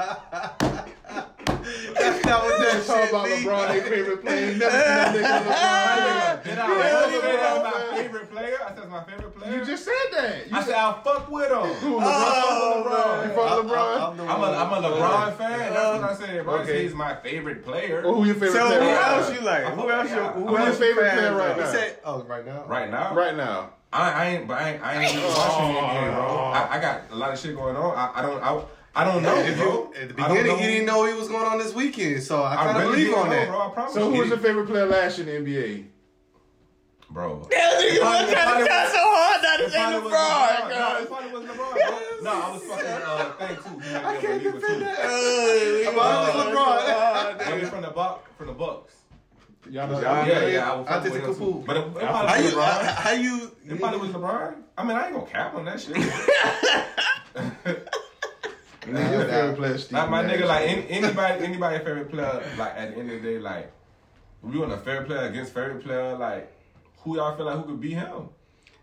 [0.01, 0.60] That's
[2.31, 3.43] not what that Let's talk shit about mean.
[3.45, 4.51] LeBron, their favorite player.
[4.53, 6.45] You never seen that nigga LeBron.
[6.45, 8.03] Did I Yeah, really say that's LeBron, my man.
[8.03, 8.57] favorite player?
[8.65, 9.59] I said that's my favorite player.
[9.59, 10.51] You just said that.
[10.51, 11.59] You I said I fuck with him.
[11.83, 12.03] Who, LeBron?
[12.05, 13.29] Oh, LeBron.
[13.29, 14.17] You fuck LeBron?
[14.17, 15.59] the I'm a, one- I'm a LeBron fan.
[15.75, 16.55] That's what I said, bro.
[16.61, 16.83] Okay.
[16.85, 18.03] He's my favorite player.
[18.05, 18.95] Well, who your favorite So who player?
[18.95, 19.35] right else now?
[19.35, 19.65] you like?
[19.75, 20.17] Who else you?
[20.17, 20.33] yeah.
[20.33, 21.57] Who Who's your else favorite player right of?
[21.57, 21.73] He now?
[21.73, 23.71] said, "Oh, right now." Right now, Right now.
[23.93, 26.27] I, I ain't, but I ain't, I ain't even watching the NBA, bro.
[26.29, 26.53] Oh.
[26.55, 27.97] I, I got a lot of shit going on.
[27.97, 28.63] I, I don't, I,
[28.95, 29.93] I don't know, If bro.
[29.95, 30.57] you, at the beginning, know.
[30.59, 33.05] you didn't know he was going on this weekend, so I I kind of really
[33.05, 33.49] believe on know, that.
[33.49, 33.61] bro.
[33.61, 35.85] I promise So who was your favorite player last year in the NBA?
[37.11, 37.47] bro?
[37.51, 40.11] That nigga was It trying to try so hard not to It say probably LeBron.
[40.11, 40.69] LeBron.
[40.71, 41.03] No, cuz.
[41.03, 41.99] it probably was LeBron, bro.
[42.23, 43.77] No, I was fucking uh, thing too.
[43.97, 44.99] I can't defend that.
[45.01, 46.81] Hey, I'm honest, uh, LeBron.
[47.47, 48.95] I mean, from the buck, from the Bucks.
[49.69, 50.03] Giannis.
[50.03, 52.25] Yeah, Yeah, yeah, I was I fucking did with the him But it, it How
[52.25, 52.51] was you?
[52.59, 52.85] LeBron.
[52.95, 53.51] How you?
[53.69, 54.55] It probably was LeBron.
[54.77, 55.97] I mean, I ain't gonna cap on that shit.
[58.91, 60.37] And then your favorite player, Steve Like my Nash.
[60.37, 62.43] nigga, like any, anybody, anybody favorite player.
[62.59, 63.73] Like at the end of the day, like
[64.43, 66.17] we on a fair player against favorite player.
[66.17, 66.53] Like
[66.99, 68.29] who y'all feel like who could beat him?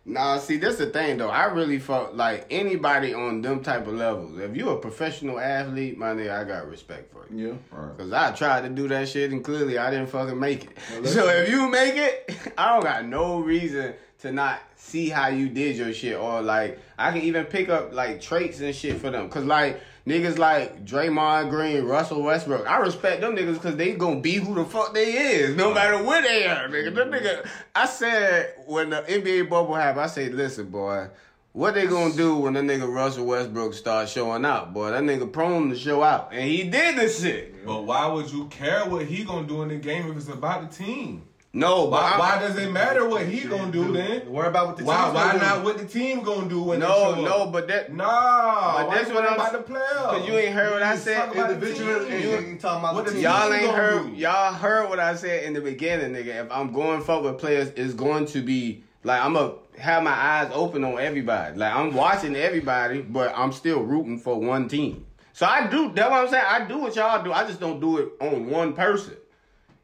[0.09, 1.29] Nah, see, that's the thing though.
[1.29, 4.39] I really felt like anybody on them type of levels.
[4.39, 7.59] If you a professional athlete, my nigga, I got respect for you.
[7.73, 7.77] Yeah.
[7.97, 10.69] Cause I tried to do that shit and clearly I didn't fucking make it.
[11.01, 15.27] let's- so if you make it, I don't got no reason to not see how
[15.27, 19.01] you did your shit or like I can even pick up like traits and shit
[19.01, 19.27] for them.
[19.29, 24.21] Cause like niggas like Draymond Green, Russell Westbrook, I respect them niggas cause they gonna
[24.21, 26.95] be who the fuck they is, no matter where they are, nigga.
[26.95, 27.45] Them nigga,
[27.75, 31.09] I said when the NBA bubble happened, I said, listen, boy.
[31.51, 34.91] What they gonna do when the nigga Russell Westbrook starts showing out, boy?
[34.91, 37.65] That nigga prone to show out, and he did this shit.
[37.65, 40.69] But why would you care what he gonna do in the game if it's about
[40.69, 41.23] the team?
[41.53, 44.29] No, but Why, why does it matter what he gonna do then?
[44.31, 45.39] Worry about what the Why why gonna do.
[45.39, 48.93] Why not what the team gonna do when no, show no, but that Nah, But
[48.93, 49.81] that's you what I'm about the player.
[49.95, 51.31] Cause you ain't heard what I said.
[51.31, 53.21] about the individual and you ain't talking about What the team.
[53.21, 54.03] Y'all ain't heard.
[54.07, 54.13] do?
[54.15, 56.45] Y'all heard what I said in the beginning, nigga.
[56.45, 60.11] If I'm going fuck with players, it's going to be like I'm gonna have my
[60.11, 61.57] eyes open on everybody.
[61.57, 65.05] Like I'm watching everybody, but I'm still rooting for one team.
[65.33, 65.91] So I do.
[65.93, 66.45] That's what I'm saying.
[66.47, 67.31] I do what y'all do.
[67.31, 69.15] I just don't do it on one person.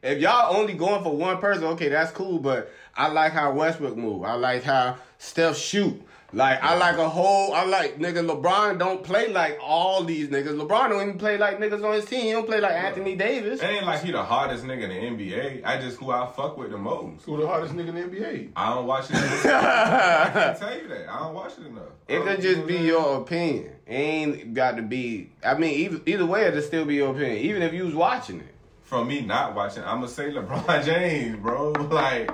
[0.04, 2.38] If y'all only going for one person, okay, that's cool.
[2.38, 4.22] But I like how Westbrook move.
[4.22, 6.00] I like how Steph shoot.
[6.34, 7.54] Like I like a whole.
[7.54, 10.60] I like nigga LeBron don't play like all these niggas.
[10.60, 12.22] LeBron don't even play like niggas on his team.
[12.22, 13.62] He don't play like Anthony Davis.
[13.62, 15.64] It ain't like he the hardest nigga in the NBA.
[15.64, 17.24] I just who I fuck with the most.
[17.24, 18.50] Who the hardest nigga in the NBA?
[18.56, 19.16] I don't watch it.
[19.16, 21.08] I can tell you that.
[21.08, 21.84] I don't watch it enough.
[22.08, 23.72] It could just be your opinion.
[23.86, 25.30] It ain't got to be.
[25.44, 27.38] I mean, either either way, it'll still be your opinion.
[27.38, 28.53] Even if you was watching it.
[28.84, 31.72] From me not watching, I'ma say LeBron James, bro.
[31.90, 32.30] Like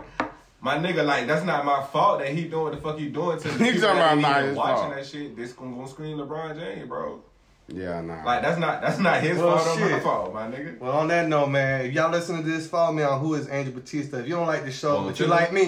[0.60, 3.38] my nigga, like that's not my fault that he doing what the fuck he doing
[3.40, 4.94] to the You people talking that about not even his watching fault.
[4.96, 5.36] that shit.
[5.36, 7.22] This gonna, gonna scream LeBron James, bro.
[7.72, 8.24] Yeah, nah.
[8.24, 10.78] Like that's not that's not his Well, fault or my fault, my nigga.
[10.80, 13.48] Well, on that note, man, if y'all listening to this, follow me on Who is
[13.48, 14.18] Angel Batista.
[14.18, 15.62] If you don't like the show, On but you like me,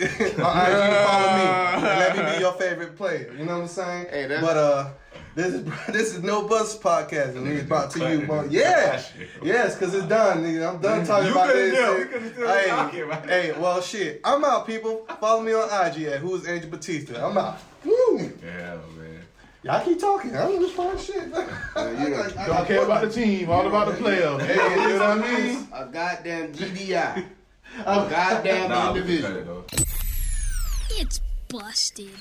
[0.00, 1.44] on IG, follow me.
[1.44, 3.32] And let me be your favorite player.
[3.38, 4.06] You know what I'm saying?
[4.10, 4.88] Hey, that's- but uh,
[5.34, 8.04] this is this is no bus podcast, and it's brought to you.
[8.04, 9.02] Cutting By, yeah,
[9.42, 10.74] yes, because it's done, nigga.
[10.74, 11.72] I'm done talking You about this.
[11.74, 12.06] still- shit.
[12.06, 13.30] we could've still hey, talking about it.
[13.30, 14.20] hey, well, shit.
[14.24, 15.06] I'm out, people.
[15.20, 17.26] Follow me on IG at Who is Angel Batista.
[17.28, 17.58] I'm out.
[17.84, 18.18] Woo.
[18.44, 19.20] Yeah, man.
[19.62, 20.36] Y'all keep talking.
[20.36, 21.16] I'm just fine shit.
[21.24, 21.30] you
[21.74, 24.38] don't- Don't care about the team, all about the player.
[24.38, 24.54] Hey,
[24.92, 25.68] you know what I mean?
[25.72, 27.24] a goddamn GDI.
[27.80, 29.64] A goddamn Nah, we can cut individual.
[30.90, 32.14] It's busted.